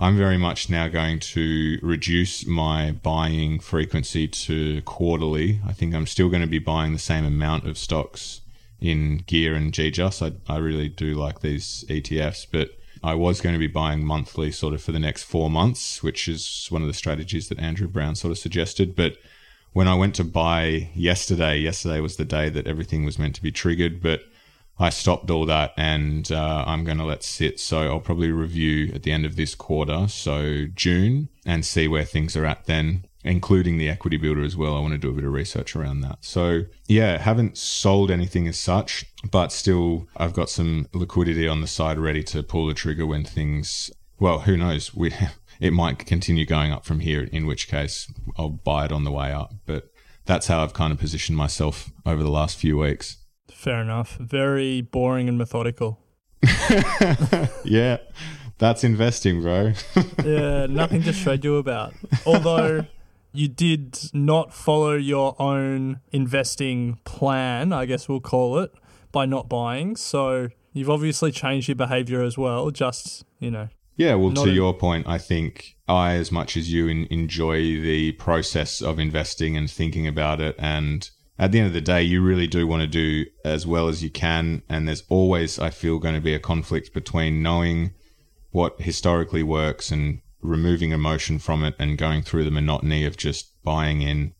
I'm 0.00 0.16
very 0.16 0.38
much 0.38 0.70
now 0.70 0.86
going 0.86 1.18
to 1.20 1.80
reduce 1.82 2.46
my 2.46 2.92
buying 2.92 3.58
frequency 3.58 4.28
to 4.28 4.80
quarterly. 4.82 5.60
I 5.66 5.72
think 5.72 5.92
I'm 5.92 6.06
still 6.06 6.28
going 6.28 6.42
to 6.42 6.46
be 6.46 6.60
buying 6.60 6.92
the 6.92 7.00
same 7.00 7.24
amount 7.24 7.66
of 7.66 7.76
stocks 7.76 8.40
in 8.80 9.24
Gear 9.26 9.54
and 9.54 9.72
GGUS. 9.72 10.22
I, 10.24 10.52
I 10.52 10.58
really 10.58 10.88
do 10.88 11.14
like 11.14 11.40
these 11.40 11.84
ETFs, 11.88 12.46
but 12.50 12.78
I 13.02 13.14
was 13.14 13.40
going 13.40 13.54
to 13.54 13.58
be 13.58 13.66
buying 13.66 14.04
monthly 14.04 14.52
sort 14.52 14.72
of 14.72 14.80
for 14.80 14.92
the 14.92 15.00
next 15.00 15.24
four 15.24 15.50
months, 15.50 16.00
which 16.00 16.28
is 16.28 16.68
one 16.70 16.82
of 16.82 16.88
the 16.88 16.94
strategies 16.94 17.48
that 17.48 17.58
Andrew 17.58 17.88
Brown 17.88 18.14
sort 18.14 18.30
of 18.30 18.38
suggested. 18.38 18.94
But 18.94 19.16
when 19.72 19.88
I 19.88 19.96
went 19.96 20.14
to 20.16 20.24
buy 20.24 20.90
yesterday, 20.94 21.58
yesterday 21.58 21.98
was 21.98 22.16
the 22.16 22.24
day 22.24 22.48
that 22.50 22.68
everything 22.68 23.04
was 23.04 23.18
meant 23.18 23.34
to 23.34 23.42
be 23.42 23.50
triggered, 23.50 24.00
but 24.00 24.22
I 24.78 24.90
stopped 24.90 25.30
all 25.30 25.44
that 25.46 25.72
and 25.76 26.30
uh, 26.30 26.64
I'm 26.66 26.84
going 26.84 26.98
to 26.98 27.04
let 27.04 27.22
sit. 27.22 27.58
So 27.58 27.80
I'll 27.80 28.00
probably 28.00 28.30
review 28.30 28.92
at 28.94 29.02
the 29.02 29.12
end 29.12 29.26
of 29.26 29.36
this 29.36 29.54
quarter, 29.54 30.06
so 30.08 30.66
June, 30.74 31.28
and 31.44 31.64
see 31.64 31.88
where 31.88 32.04
things 32.04 32.36
are 32.36 32.46
at 32.46 32.66
then, 32.66 33.04
including 33.24 33.78
the 33.78 33.88
equity 33.88 34.16
builder 34.16 34.42
as 34.42 34.56
well. 34.56 34.76
I 34.76 34.80
want 34.80 34.92
to 34.92 34.98
do 34.98 35.10
a 35.10 35.14
bit 35.14 35.24
of 35.24 35.32
research 35.32 35.74
around 35.74 36.00
that. 36.02 36.18
So 36.20 36.64
yeah, 36.86 37.18
haven't 37.18 37.58
sold 37.58 38.10
anything 38.10 38.46
as 38.46 38.58
such, 38.58 39.06
but 39.30 39.52
still 39.52 40.06
I've 40.16 40.34
got 40.34 40.50
some 40.50 40.88
liquidity 40.92 41.48
on 41.48 41.60
the 41.60 41.66
side 41.66 41.98
ready 41.98 42.22
to 42.24 42.42
pull 42.42 42.66
the 42.66 42.74
trigger 42.74 43.06
when 43.06 43.24
things, 43.24 43.90
well, 44.18 44.40
who 44.40 44.56
knows? 44.56 44.94
We, 44.98 45.12
it 45.60 45.72
might 45.72 46.06
continue 46.06 46.46
going 46.46 46.70
up 46.70 46.84
from 46.84 47.00
here, 47.00 47.24
in 47.32 47.44
which 47.44 47.66
case 47.66 48.12
I'll 48.36 48.48
buy 48.48 48.84
it 48.84 48.92
on 48.92 49.02
the 49.02 49.10
way 49.10 49.32
up. 49.32 49.54
But 49.66 49.90
that's 50.24 50.46
how 50.46 50.62
I've 50.62 50.74
kind 50.74 50.92
of 50.92 51.00
positioned 51.00 51.36
myself 51.36 51.90
over 52.06 52.22
the 52.22 52.30
last 52.30 52.56
few 52.58 52.78
weeks. 52.78 53.16
Fair 53.58 53.82
enough. 53.82 54.16
Very 54.18 54.82
boring 54.82 55.28
and 55.28 55.36
methodical. 55.36 55.98
yeah, 57.64 57.96
that's 58.58 58.84
investing, 58.84 59.42
bro. 59.42 59.72
yeah, 60.24 60.66
nothing 60.66 61.02
to 61.02 61.12
shred 61.12 61.42
you 61.42 61.56
about. 61.56 61.92
Although 62.24 62.86
you 63.32 63.48
did 63.48 63.98
not 64.12 64.54
follow 64.54 64.94
your 64.94 65.34
own 65.42 65.98
investing 66.12 67.00
plan, 67.02 67.72
I 67.72 67.84
guess 67.84 68.08
we'll 68.08 68.20
call 68.20 68.60
it, 68.60 68.72
by 69.10 69.26
not 69.26 69.48
buying. 69.48 69.96
So 69.96 70.50
you've 70.72 70.88
obviously 70.88 71.32
changed 71.32 71.66
your 71.66 71.74
behavior 71.74 72.22
as 72.22 72.38
well. 72.38 72.70
Just 72.70 73.24
you 73.40 73.50
know, 73.50 73.70
Yeah, 73.96 74.14
well, 74.14 74.32
to 74.34 74.48
in- 74.50 74.54
your 74.54 74.72
point, 74.72 75.08
I 75.08 75.18
think 75.18 75.74
I, 75.88 76.12
as 76.12 76.30
much 76.30 76.56
as 76.56 76.72
you, 76.72 76.86
en- 76.88 77.08
enjoy 77.10 77.56
the 77.60 78.12
process 78.12 78.80
of 78.80 79.00
investing 79.00 79.56
and 79.56 79.68
thinking 79.68 80.06
about 80.06 80.40
it. 80.40 80.54
And 80.60 81.10
at 81.38 81.52
the 81.52 81.58
end 81.58 81.68
of 81.68 81.72
the 81.72 81.80
day, 81.80 82.02
you 82.02 82.22
really 82.22 82.46
do 82.46 82.66
want 82.66 82.82
to 82.82 82.86
do 82.86 83.26
as 83.44 83.66
well 83.66 83.88
as 83.88 84.02
you 84.02 84.10
can. 84.10 84.62
And 84.68 84.88
there's 84.88 85.04
always, 85.08 85.58
I 85.58 85.70
feel, 85.70 85.98
going 85.98 86.14
to 86.16 86.20
be 86.20 86.34
a 86.34 86.40
conflict 86.40 86.92
between 86.92 87.42
knowing 87.42 87.92
what 88.50 88.80
historically 88.80 89.42
works 89.42 89.90
and 89.90 90.20
removing 90.40 90.90
emotion 90.90 91.38
from 91.38 91.62
it 91.62 91.74
and 91.78 91.98
going 91.98 92.22
through 92.22 92.44
the 92.44 92.50
monotony 92.50 93.04
of 93.04 93.16
just 93.16 93.62
buying 93.62 94.02
in, 94.02 94.34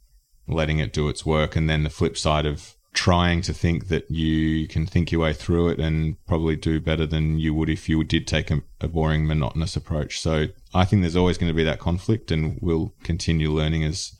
letting 0.49 0.79
it 0.79 0.93
do 0.93 1.09
its 1.09 1.25
work. 1.25 1.55
And 1.55 1.71
then 1.71 1.85
the 1.85 1.91
flip 1.91 2.17
side 2.17 2.47
of 2.47 2.75
trying 2.95 3.43
to 3.43 3.53
think 3.53 3.87
that 3.89 4.11
you 4.11 4.67
can 4.67 4.85
think 4.85 5.13
your 5.13 5.21
way 5.21 5.33
through 5.33 5.69
it 5.69 5.79
and 5.79 6.17
probably 6.27 6.57
do 6.57 6.81
better 6.81 7.07
than 7.07 7.39
you 7.39 7.55
would 7.55 7.69
if 7.69 7.89
you 7.89 8.03
did 8.03 8.27
take 8.27 8.51
a, 8.51 8.61
a 8.81 8.89
boring, 8.89 9.25
monotonous 9.25 9.77
approach. 9.77 10.19
So 10.19 10.47
I 10.75 10.85
think 10.85 11.03
there's 11.03 11.15
always 11.15 11.39
going 11.39 11.51
to 11.51 11.57
be 11.57 11.63
that 11.63 11.79
conflict, 11.79 12.33
and 12.33 12.59
we'll 12.61 12.93
continue 13.05 13.53
learning 13.53 13.85
as 13.85 14.17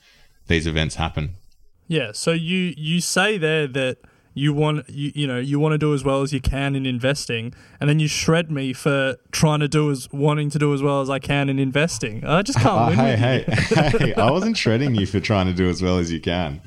these 0.47 0.65
events 0.65 0.95
happen. 0.95 1.35
Yeah, 1.89 2.11
so 2.13 2.31
you 2.31 2.73
you 2.77 3.01
say 3.01 3.37
there 3.37 3.67
that 3.67 3.97
you 4.35 4.53
want 4.53 4.87
you 4.89 5.11
you 5.15 5.25
know 5.27 5.39
you 5.39 5.59
want 5.59 5.73
to 5.73 5.77
do 5.79 5.93
as 5.93 6.03
well 6.03 6.21
as 6.21 6.31
you 6.31 6.39
can 6.39 6.75
in 6.75 6.85
investing, 6.85 7.51
and 7.81 7.89
then 7.89 7.99
you 7.99 8.07
shred 8.07 8.51
me 8.51 8.73
for 8.73 9.17
trying 9.31 9.59
to 9.59 9.67
do 9.67 9.89
as 9.91 10.07
wanting 10.11 10.49
to 10.51 10.59
do 10.59 10.71
as 10.73 10.81
well 10.83 11.01
as 11.01 11.09
I 11.09 11.17
can 11.19 11.49
in 11.49 11.57
investing. 11.57 12.23
I 12.23 12.43
just 12.43 12.59
can't 12.59 12.67
Uh, 12.79 12.85
win. 12.89 12.97
hey, 12.99 13.15
hey, 13.17 13.89
hey! 13.97 14.13
I 14.13 14.29
wasn't 14.31 14.55
shredding 14.55 14.93
you 14.95 15.07
for 15.07 15.19
trying 15.19 15.47
to 15.47 15.53
do 15.53 15.67
as 15.67 15.81
well 15.81 15.97
as 15.97 16.11
you 16.11 16.21
can. 16.21 16.61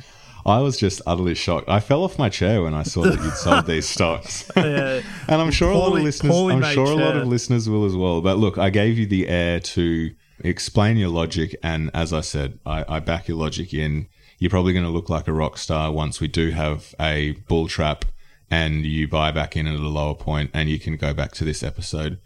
I 0.45 0.59
was 0.59 0.77
just 0.77 1.01
utterly 1.07 1.37
shocked. 1.37 1.69
I 1.69 1.79
fell 1.79 2.03
off 2.03 2.19
my 2.19 2.29
chair 2.29 2.63
when 2.65 2.75
I 2.75 2.83
saw 2.83 3.03
that 3.05 3.21
you'd 3.23 3.35
sold 3.35 3.67
these 3.67 3.89
stocks, 3.97 4.51
Yeah. 4.57 5.01
and 5.29 5.41
I'm 5.41 5.53
sure 5.53 5.71
a 5.71 5.79
lot 5.79 5.97
of 5.97 6.03
listeners. 6.03 6.37
I'm 6.37 6.65
sure 6.75 6.87
a 6.87 6.97
lot 6.97 7.17
of 7.17 7.29
listeners 7.29 7.69
will 7.69 7.85
as 7.85 7.95
well. 7.95 8.21
But 8.23 8.39
look, 8.39 8.59
I 8.59 8.69
gave 8.71 8.99
you 8.99 9.07
the 9.07 9.29
air 9.29 9.61
to 9.61 10.11
explain 10.41 10.97
your 10.97 11.11
logic, 11.11 11.55
and 11.63 11.93
as 11.95 12.13
I 12.13 12.23
said, 12.23 12.59
I, 12.67 12.85
I 12.89 12.99
back 12.99 13.29
your 13.29 13.37
logic 13.37 13.73
in. 13.73 14.09
You're 14.43 14.51
probably 14.51 14.73
going 14.73 14.85
to 14.85 14.91
look 14.91 15.09
like 15.09 15.29
a 15.29 15.33
rock 15.33 15.57
star 15.57 15.93
once 15.93 16.21
we 16.21 16.27
do 16.27 16.51
have 16.51 16.97
a 16.99 17.31
bull 17.47 17.69
trap, 17.69 18.05
and 18.51 18.85
you 18.85 19.07
buy 19.07 19.31
back 19.31 19.57
in 19.57 19.69
at 19.69 19.77
a 19.77 19.79
lower 19.79 20.17
point, 20.17 20.51
and 20.53 20.69
you 20.69 20.81
can 20.81 20.97
go 20.97 21.15
back 21.15 21.31
to 21.35 21.45
this 21.45 21.63
episode 21.63 22.19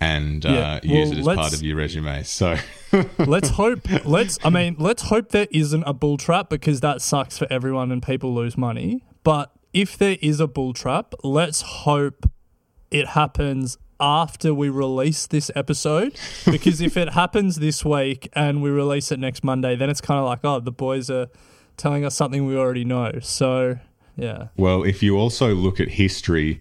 and 0.00 0.44
Yeah, 0.44 0.50
uh, 0.50 0.80
use 0.82 1.10
well, 1.10 1.12
it 1.12 1.18
as 1.18 1.36
part 1.36 1.54
of 1.54 1.62
your 1.62 1.76
resume. 1.76 2.24
So. 2.24 2.56
let's 3.18 3.50
hope. 3.50 3.86
Let's. 4.04 4.36
I 4.42 4.50
mean, 4.50 4.74
let's 4.80 5.02
hope 5.02 5.28
there 5.28 5.46
isn't 5.52 5.84
a 5.84 5.92
bull 5.92 6.16
trap 6.16 6.50
because 6.50 6.80
that 6.80 7.02
sucks 7.02 7.38
for 7.38 7.46
everyone 7.48 7.92
and 7.92 8.02
people 8.02 8.34
lose 8.34 8.58
money. 8.58 9.04
But 9.22 9.52
if 9.72 9.96
there 9.96 10.16
is 10.20 10.40
a 10.40 10.48
bull 10.48 10.72
trap, 10.72 11.14
let's 11.22 11.62
hope 11.62 12.28
it 12.90 13.08
happens 13.10 13.78
after 14.00 14.52
we 14.52 14.70
release 14.70 15.28
this 15.28 15.52
episode. 15.54 16.18
Because 16.50 16.80
if 16.80 16.96
it 16.96 17.10
happens 17.10 17.56
this 17.60 17.84
week 17.84 18.28
and 18.32 18.60
we 18.60 18.70
release 18.70 19.12
it 19.12 19.20
next 19.20 19.44
Monday, 19.44 19.76
then 19.76 19.88
it's 19.88 20.00
kind 20.00 20.18
of 20.18 20.26
like, 20.26 20.40
oh, 20.42 20.58
the 20.58 20.72
boys 20.72 21.08
are 21.10 21.28
telling 21.80 22.04
us 22.04 22.14
something 22.14 22.46
we 22.46 22.56
already 22.56 22.84
know. 22.84 23.12
So 23.20 23.78
yeah, 24.16 24.48
Well, 24.56 24.82
if 24.82 25.02
you 25.02 25.16
also 25.16 25.54
look 25.54 25.80
at 25.80 25.88
history, 25.88 26.60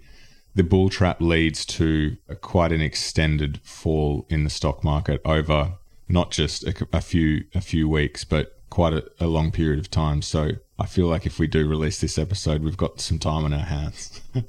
the 0.56 0.64
bull 0.64 0.90
trap 0.90 1.22
leads 1.22 1.66
to 1.66 2.18
a, 2.28 2.36
quite 2.36 2.72
an 2.72 2.82
extended 2.82 3.60
fall 3.64 4.26
in 4.30 4.44
the 4.44 4.50
stock 4.50 4.84
market 4.84 5.22
over 5.26 5.74
not 6.08 6.32
just 6.32 6.64
a, 6.64 6.88
a 6.94 7.02
few 7.02 7.44
a 7.54 7.62
few 7.62 7.88
weeks, 7.90 8.24
but 8.24 8.60
quite 8.70 8.94
a, 8.94 9.04
a 9.20 9.28
long 9.28 9.52
period 9.52 9.80
of 9.80 9.92
time. 9.92 10.22
So 10.22 10.52
I 10.80 10.86
feel 10.86 11.08
like 11.08 11.26
if 11.26 11.38
we 11.38 11.48
do 11.48 11.68
release 11.68 12.00
this 12.00 12.18
episode, 12.18 12.64
we've 12.64 12.78
got 12.78 13.02
some 13.02 13.20
time 13.20 13.44
on 13.46 13.54
our 13.54 13.60
hands. 13.60 14.22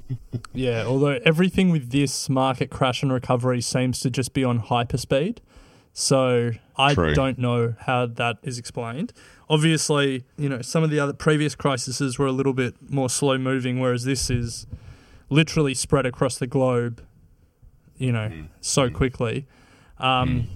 Yeah, 0.53 0.83
although 0.85 1.19
everything 1.25 1.69
with 1.69 1.91
this 1.91 2.29
market 2.29 2.69
crash 2.69 3.03
and 3.03 3.11
recovery 3.11 3.61
seems 3.61 3.99
to 4.01 4.09
just 4.09 4.33
be 4.33 4.43
on 4.43 4.61
hyperspeed. 4.61 5.37
So 5.93 6.51
I 6.77 6.93
True. 6.93 7.13
don't 7.13 7.37
know 7.37 7.75
how 7.79 8.05
that 8.05 8.37
is 8.43 8.57
explained. 8.57 9.13
Obviously, 9.51 10.23
you 10.37 10.47
know, 10.47 10.61
some 10.61 10.81
of 10.81 10.89
the 10.89 10.99
other 10.99 11.11
previous 11.11 11.55
crises 11.55 12.17
were 12.17 12.25
a 12.25 12.31
little 12.31 12.53
bit 12.53 12.73
more 12.89 13.09
slow 13.09 13.37
moving, 13.37 13.81
whereas 13.81 14.05
this 14.05 14.29
is 14.29 14.65
literally 15.29 15.73
spread 15.73 16.05
across 16.05 16.37
the 16.37 16.47
globe, 16.47 17.03
you 17.97 18.13
know, 18.13 18.29
mm. 18.29 18.47
so 18.61 18.89
mm. 18.89 18.93
quickly. 18.93 19.47
Um, 19.99 20.29
mm. 20.29 20.47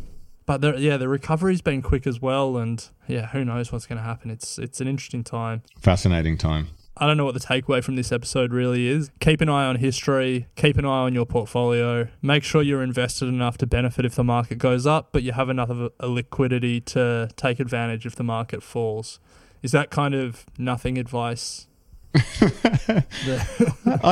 But 0.46 0.62
the, 0.62 0.80
yeah, 0.80 0.96
the 0.96 1.10
recovery's 1.10 1.62
been 1.62 1.82
quick 1.82 2.08
as 2.08 2.22
well, 2.22 2.56
and 2.56 2.88
yeah, 3.06 3.28
who 3.28 3.44
knows 3.44 3.72
what's 3.74 3.86
going 3.86 3.98
to 3.98 4.04
happen? 4.04 4.32
It's 4.32 4.58
it's 4.58 4.80
an 4.80 4.88
interesting 4.88 5.26
time. 5.26 5.64
Fascinating 5.80 6.38
time. 6.38 6.70
I 6.98 7.08
don't 7.08 7.18
know 7.18 7.26
what 7.26 7.34
the 7.34 7.42
takeaway 7.42 7.84
from 7.84 7.98
this 7.98 8.12
episode 8.12 8.54
really 8.54 8.88
is. 8.88 9.12
Keep 9.20 9.42
an 9.42 9.50
eye 9.50 9.66
on 9.66 9.78
history, 9.78 10.48
keep 10.56 10.78
an 10.78 10.86
eye 10.86 11.04
on 11.04 11.14
your 11.14 11.26
portfolio, 11.26 12.08
make 12.22 12.44
sure 12.44 12.62
you're 12.62 12.84
invested 12.84 13.28
enough 13.28 13.58
to 13.58 13.68
benefit 13.68 14.06
if 14.06 14.16
the 14.16 14.24
market 14.24 14.60
goes 14.60 14.86
up, 14.86 15.10
but 15.12 15.22
you 15.22 15.34
have 15.34 15.50
enough 15.50 15.70
of 15.70 15.92
a, 16.00 16.08
liquidity 16.08 16.80
to 16.80 17.30
take 17.36 17.60
advantage 17.60 18.06
if 18.06 18.16
the 18.16 18.24
market 18.24 18.64
falls. 18.64 19.20
Is 19.62 19.72
that 19.74 19.90
kind 19.90 20.16
of 20.16 20.46
nothing 20.58 20.98
advice? 20.98 21.68
I 22.16 23.04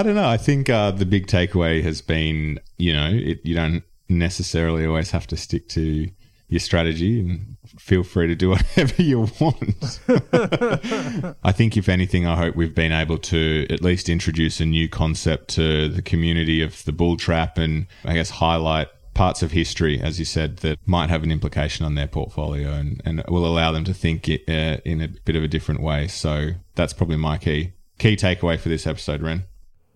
don't 0.04 0.15
know. 0.15 0.28
I 0.28 0.36
think 0.36 0.69
uh, 0.69 0.91
the 0.91 1.06
big 1.06 1.28
takeaway 1.28 1.82
has 1.84 2.02
been, 2.02 2.60
you 2.78 2.91
know, 2.91 3.10
it, 3.13 3.39
you 3.46 3.56
don't 3.56 3.84
necessarily 4.10 4.86
always 4.86 5.12
have 5.12 5.26
to 5.28 5.38
stick 5.38 5.69
to 5.69 6.10
your 6.54 6.60
strategy 6.60 7.20
and 7.20 7.58
feel 7.80 8.04
free 8.04 8.28
to 8.28 8.36
do 8.36 8.50
whatever 8.52 9.02
you 9.02 9.28
want. 9.39 10.00
I 11.44 11.52
think, 11.52 11.76
if 11.76 11.89
anything, 11.89 12.26
I 12.26 12.36
hope 12.36 12.56
we've 12.56 12.76
been 12.76 12.92
able 12.92 13.18
to 13.18 13.68
at 13.70 13.82
least 13.82 14.08
introduce 14.08 14.60
a 14.60 14.66
new 14.66 14.88
concept 14.88 15.50
to 15.56 15.89
the 15.89 16.02
community 16.02 16.62
of 16.62 16.86
the 16.86 16.92
bull 16.92 17.18
trap 17.18 17.58
and 17.58 17.88
I 18.06 18.13
guess 18.13 18.30
highlight 18.30 18.88
parts 19.13 19.44
of 19.44 19.52
history, 19.52 20.00
as 20.02 20.20
you 20.20 20.26
said, 20.26 20.58
that 20.58 20.80
might 20.86 21.10
have 21.10 21.24
an 21.24 21.32
implication 21.32 21.86
on 21.86 21.96
their 21.96 22.08
portfolio 22.08 22.72
and, 22.72 23.02
and 23.06 23.24
will 23.28 23.46
allow 23.46 23.72
them 23.72 23.84
to 23.84 23.94
think 23.94 24.30
it, 24.30 24.42
uh, 24.48 24.80
in 24.86 25.02
a 25.02 25.08
bit 25.08 25.36
of 25.36 25.44
a 25.44 25.48
different 25.48 25.82
way. 25.82 26.08
So 26.08 26.52
that's 26.76 26.94
probably 26.94 27.18
my 27.18 27.38
key 27.38 27.74
key 28.00 28.16
takeaway 28.16 28.60
for 28.60 28.70
this 28.70 28.88
episode, 28.88 29.22
Ren. 29.22 29.46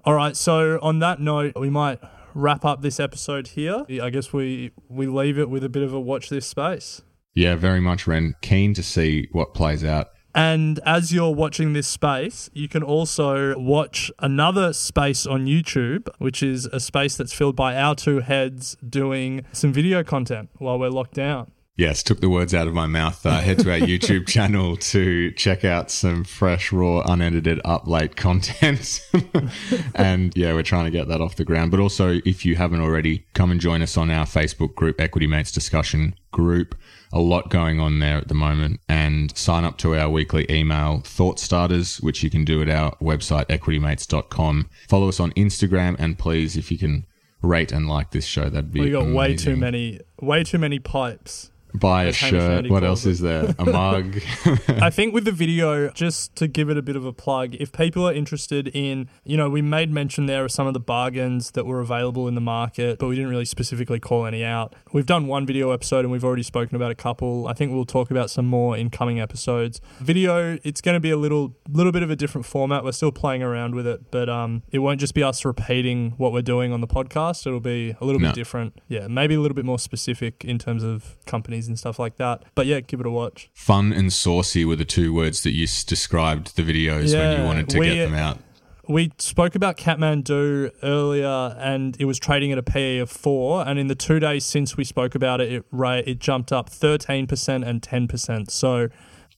All 0.06 0.14
right, 0.14 0.38
so 0.38 0.80
on 0.82 1.00
that 1.00 1.20
note, 1.20 1.54
we 1.60 1.70
might 1.70 2.00
wrap 2.34 2.66
up 2.66 2.82
this 2.82 3.00
episode 3.00 3.50
here. 3.50 3.86
I 4.02 4.10
guess 4.10 4.34
we 4.34 4.72
we 4.90 5.08
leave 5.08 5.38
it 5.38 5.50
with 5.50 5.64
a 5.64 5.70
bit 5.70 5.84
of 5.84 5.94
a 5.94 6.00
watch 6.00 6.30
this 6.30 6.46
space. 6.48 7.02
Yeah, 7.34 7.56
very 7.56 7.80
much, 7.80 8.08
Ren. 8.08 8.34
Keen 8.42 8.74
to 8.74 8.84
see 8.84 9.28
what 9.32 9.54
plays 9.54 9.84
out. 9.84 10.08
And 10.34 10.80
as 10.86 11.12
you're 11.12 11.34
watching 11.34 11.74
this 11.74 11.88
space, 11.88 12.50
you 12.54 12.68
can 12.68 12.84
also 12.84 13.58
watch 13.58 14.12
another 14.20 14.72
space 14.72 15.26
on 15.26 15.48
YouTube, 15.48 16.08
which 16.20 16.44
is 16.44 16.68
a 16.68 16.80
space 16.80 17.18
that's 17.18 17.34
filled 17.34 17.56
by 17.56 17.76
our 17.76 17.96
two 17.96 18.20
heads 18.20 18.78
doing 18.88 19.46
some 19.52 19.74
video 19.74 20.04
content 20.04 20.50
while 20.58 20.78
we're 20.78 20.92
locked 20.92 21.16
down. 21.16 21.52
Yes, 21.78 22.02
took 22.02 22.22
the 22.22 22.30
words 22.30 22.56
out 22.56 22.68
of 22.68 22.74
my 22.74 22.88
mouth. 22.88 23.24
Uh, 23.24 23.40
head 23.40 23.60
to 23.60 23.72
our 23.72 23.78
YouTube 23.88 24.26
channel 24.26 24.78
to 24.78 25.30
check 25.34 25.64
out 25.64 25.92
some 25.92 26.24
fresh, 26.24 26.72
raw, 26.72 27.04
unedited, 27.06 27.62
up 27.64 27.88
late 27.88 28.16
content. 28.16 29.08
and 29.96 30.36
yeah, 30.36 30.54
we're 30.54 30.64
trying 30.64 30.86
to 30.86 30.92
get 30.92 31.08
that 31.08 31.22
off 31.22 31.36
the 31.36 31.46
ground. 31.46 31.70
But 31.70 31.80
also, 31.80 32.20
if 32.26 32.48
you 32.48 32.56
haven't 32.56 32.82
already, 32.82 33.28
come 33.36 33.52
and 33.52 33.62
join 33.62 33.84
us 33.84 33.96
on 33.96 34.10
our 34.10 34.26
Facebook 34.26 34.74
group, 34.74 35.00
Equity 35.00 35.28
Mates 35.28 35.52
Discussion 35.52 36.16
Group. 36.32 36.76
A 37.14 37.20
lot 37.20 37.52
going 37.52 37.80
on 37.80 38.00
there 38.00 38.18
at 38.18 38.28
the 38.28 38.34
moment. 38.34 38.80
And 38.90 39.38
sign 39.38 39.64
up 39.64 39.78
to 39.78 39.96
our 39.96 40.10
weekly 40.10 40.52
email, 40.52 41.02
Thought 41.02 41.40
Starters, 41.40 42.02
which 42.02 42.24
you 42.24 42.32
can 42.32 42.44
do 42.44 42.60
at 42.64 42.70
our 42.70 42.96
website, 42.96 43.46
equitymates.com. 43.50 44.68
Follow 44.90 45.10
us 45.10 45.20
on 45.20 45.32
Instagram. 45.34 45.96
And 46.00 46.18
please, 46.18 46.58
if 46.58 46.72
you 46.72 46.80
can 46.80 47.06
rate 47.44 47.72
and 47.72 47.88
like 47.88 48.10
this 48.10 48.26
show, 48.26 48.50
that'd 48.50 48.72
be 48.72 48.82
We 48.82 48.90
got 48.90 49.06
way 49.06 49.36
too 49.36 49.56
many, 49.56 50.00
way 50.20 50.44
too 50.44 50.58
many 50.58 50.80
pipes. 50.80 51.52
Buy 51.80 52.06
a 52.06 52.14
shirt. 52.14 52.70
What 52.70 52.84
else 52.84 53.06
is 53.06 53.20
there? 53.20 53.54
A 53.60 53.66
mug. 53.66 54.18
I 54.68 54.90
think 54.90 55.14
with 55.14 55.26
the 55.26 55.32
video, 55.32 55.90
just 55.92 56.36
to 56.38 56.48
give 56.48 56.70
it 56.70 56.78
a 56.78 56.82
bit 56.82 56.96
of 56.96 57.06
a 57.06 57.14
plug, 57.14 57.56
if 57.56 57.72
people 57.72 58.08
are 58.08 58.14
interested 58.14 58.68
in, 58.70 59.10
you 59.24 59.38
know, 59.38 59.50
we 59.50 59.62
made 59.62 59.92
mention 59.92 60.26
there 60.26 60.46
of 60.46 60.52
some 60.52 60.68
of 60.68 60.74
the 60.74 60.80
bargains 60.80 61.52
that 61.52 61.66
were 61.66 61.80
available 61.80 62.28
in 62.28 62.36
the 62.36 62.42
market, 62.42 63.00
but 63.00 63.08
we 63.08 63.16
didn't 63.16 63.30
really 63.30 63.46
specifically 63.46 64.00
call 64.00 64.26
any 64.26 64.44
out. 64.44 64.76
We've 64.94 65.06
done 65.06 65.28
one 65.28 65.46
video 65.46 65.72
episode 65.72 66.00
and 66.00 66.12
we've 66.12 66.24
already 66.26 66.44
spoken 66.44 66.76
about 66.76 66.92
a 66.92 66.96
couple. 66.96 67.48
I 67.48 67.54
think 67.54 67.72
we'll 67.72 67.86
talk 67.86 68.12
about 68.12 68.30
some 68.30 68.46
more 68.46 68.76
in 68.78 68.90
coming 68.90 69.20
episodes. 69.20 69.80
Video, 70.00 70.58
it's 70.64 70.82
going 70.82 70.96
to 70.96 71.00
be 71.00 71.12
a 71.12 71.18
little 71.18 71.56
little 71.70 71.92
bit 71.92 72.04
of 72.04 72.10
a 72.10 72.16
different 72.16 72.46
format. 72.46 72.84
We're 72.84 72.92
still 72.92 73.12
playing 73.12 73.44
around 73.44 73.76
with 73.76 73.86
it, 73.88 74.10
but 74.12 74.30
um, 74.30 74.64
it 74.72 74.80
won't 74.80 75.00
just 75.00 75.14
be 75.14 75.24
us 75.24 75.44
repeating 75.46 76.14
what 76.18 76.32
we're 76.34 76.42
doing 76.42 76.72
on 76.74 76.82
the 76.82 76.88
podcast. 76.88 77.46
It'll 77.46 77.60
be 77.60 77.96
a 78.00 78.06
little 78.06 78.20
No. 78.22 78.30
bit 78.30 78.36
different. 78.36 78.80
Yeah, 78.88 79.08
maybe 79.08 79.36
a 79.36 79.40
little 79.42 79.56
bit 79.56 79.66
more 79.66 79.80
specific 79.80 80.44
in 80.46 80.58
terms 80.58 80.84
of 80.84 81.18
companies 81.26 81.67
and 81.68 81.78
stuff 81.78 82.00
like 82.00 82.18
that. 82.18 82.44
But 82.56 82.66
yeah, 82.66 82.80
give 82.82 83.00
it 83.00 83.06
a 83.06 83.10
watch. 83.12 83.50
Fun 83.54 83.94
and 83.94 84.12
saucy 84.12 84.66
were 84.66 84.76
the 84.76 84.86
two 84.86 85.14
words 85.14 85.44
that 85.44 85.52
you 85.52 85.68
described 85.86 86.56
the 86.56 86.64
videos 86.64 87.14
when 87.18 87.40
you 87.40 87.46
wanted 87.46 87.70
to 87.70 87.80
we- 87.80 87.86
get 87.96 88.06
them 88.10 88.14
out. 88.16 88.40
we 88.88 89.12
spoke 89.18 89.54
about 89.56 89.78
Kathmandu 89.78 90.72
earlier, 90.84 91.56
and 91.60 91.96
it 92.00 92.06
was 92.06 92.18
trading 92.20 92.52
at 92.52 92.58
a 92.58 92.64
PE 92.64 93.00
of 93.00 93.10
four. 93.10 93.68
And 93.68 93.78
in 93.78 93.88
the 93.88 93.96
two 93.96 94.20
days 94.20 94.46
since 94.46 94.78
we 94.78 94.84
spoke 94.86 95.14
about 95.16 95.42
it, 95.42 95.52
it 95.52 95.66
it 96.08 96.20
jumped 96.20 96.52
up 96.54 96.70
thirteen 96.70 97.28
percent 97.28 97.64
and 97.66 97.84
ten 97.84 98.08
percent. 98.08 98.50
So 98.52 98.88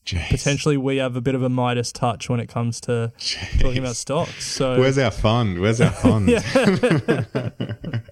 Jeez. 0.06 0.28
potentially 0.30 0.76
we 0.78 0.96
have 0.96 1.14
a 1.16 1.20
bit 1.20 1.34
of 1.34 1.42
a 1.42 1.48
Midas 1.50 1.92
touch 1.92 2.28
when 2.30 2.40
it 2.40 2.48
comes 2.48 2.80
to 2.82 3.12
talking 3.58 3.78
about 3.78 3.96
stocks. 3.96 4.46
So 4.46 4.78
Where's 4.78 4.96
our 4.98 5.10
fund? 5.10 5.58
Where's 5.60 5.80
our 5.80 5.90
fund? 6.04 6.28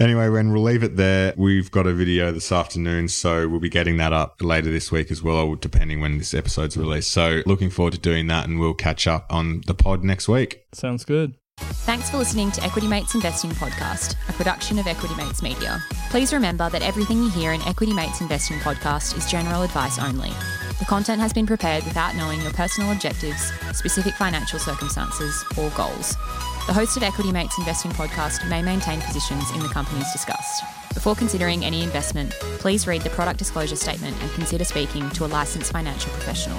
anyway, 0.00 0.28
when 0.28 0.52
we'll 0.52 0.62
leave 0.62 0.82
it 0.82 0.96
there. 0.96 1.34
We've 1.36 1.70
got 1.70 1.86
a 1.86 1.92
video 1.92 2.32
this 2.32 2.52
afternoon, 2.52 3.08
so 3.08 3.48
we'll 3.48 3.60
be 3.60 3.68
getting 3.68 3.96
that 3.98 4.12
up 4.12 4.42
later 4.42 4.70
this 4.70 4.90
week 4.92 5.10
as 5.10 5.22
well, 5.22 5.54
depending 5.54 6.00
when 6.00 6.18
this 6.18 6.34
episode's 6.34 6.76
released. 6.76 7.10
So 7.10 7.42
looking 7.46 7.70
forward 7.70 7.94
to 7.94 8.00
doing 8.00 8.26
that, 8.28 8.46
and 8.46 8.58
we'll 8.58 8.74
catch 8.74 9.06
up 9.06 9.26
on 9.30 9.62
the 9.66 9.74
pod 9.74 10.04
next 10.04 10.28
week. 10.28 10.64
sounds 10.72 11.04
good. 11.04 11.34
Thanks 11.60 12.08
for 12.10 12.18
listening 12.18 12.52
to 12.52 12.62
Equity 12.62 12.86
Mates 12.86 13.14
Investing 13.14 13.50
Podcast, 13.50 14.14
a 14.28 14.32
production 14.32 14.78
of 14.78 14.86
Equity 14.86 15.14
Mates 15.16 15.42
Media. 15.42 15.82
Please 16.10 16.32
remember 16.32 16.70
that 16.70 16.82
everything 16.82 17.18
you 17.18 17.30
hear 17.30 17.52
in 17.52 17.60
Equity 17.62 17.92
Mates 17.92 18.20
Investing 18.20 18.58
Podcast 18.58 19.16
is 19.16 19.28
general 19.28 19.62
advice 19.62 19.98
only. 19.98 20.30
The 20.78 20.84
content 20.84 21.20
has 21.20 21.32
been 21.32 21.46
prepared 21.46 21.84
without 21.84 22.14
knowing 22.14 22.40
your 22.42 22.52
personal 22.52 22.92
objectives, 22.92 23.52
specific 23.72 24.14
financial 24.14 24.60
circumstances, 24.60 25.44
or 25.58 25.70
goals. 25.70 26.14
The 26.68 26.74
host 26.74 26.98
of 26.98 27.02
Equity 27.02 27.32
Mates 27.32 27.56
Investing 27.56 27.92
Podcast 27.92 28.46
may 28.50 28.60
maintain 28.60 29.00
positions 29.00 29.50
in 29.52 29.60
the 29.60 29.68
companies 29.68 30.12
discussed. 30.12 30.62
Before 30.92 31.14
considering 31.14 31.64
any 31.64 31.82
investment, 31.82 32.32
please 32.58 32.86
read 32.86 33.00
the 33.00 33.08
product 33.08 33.38
disclosure 33.38 33.74
statement 33.74 34.14
and 34.20 34.30
consider 34.32 34.64
speaking 34.64 35.08
to 35.12 35.24
a 35.24 35.28
licensed 35.28 35.72
financial 35.72 36.12
professional. 36.12 36.58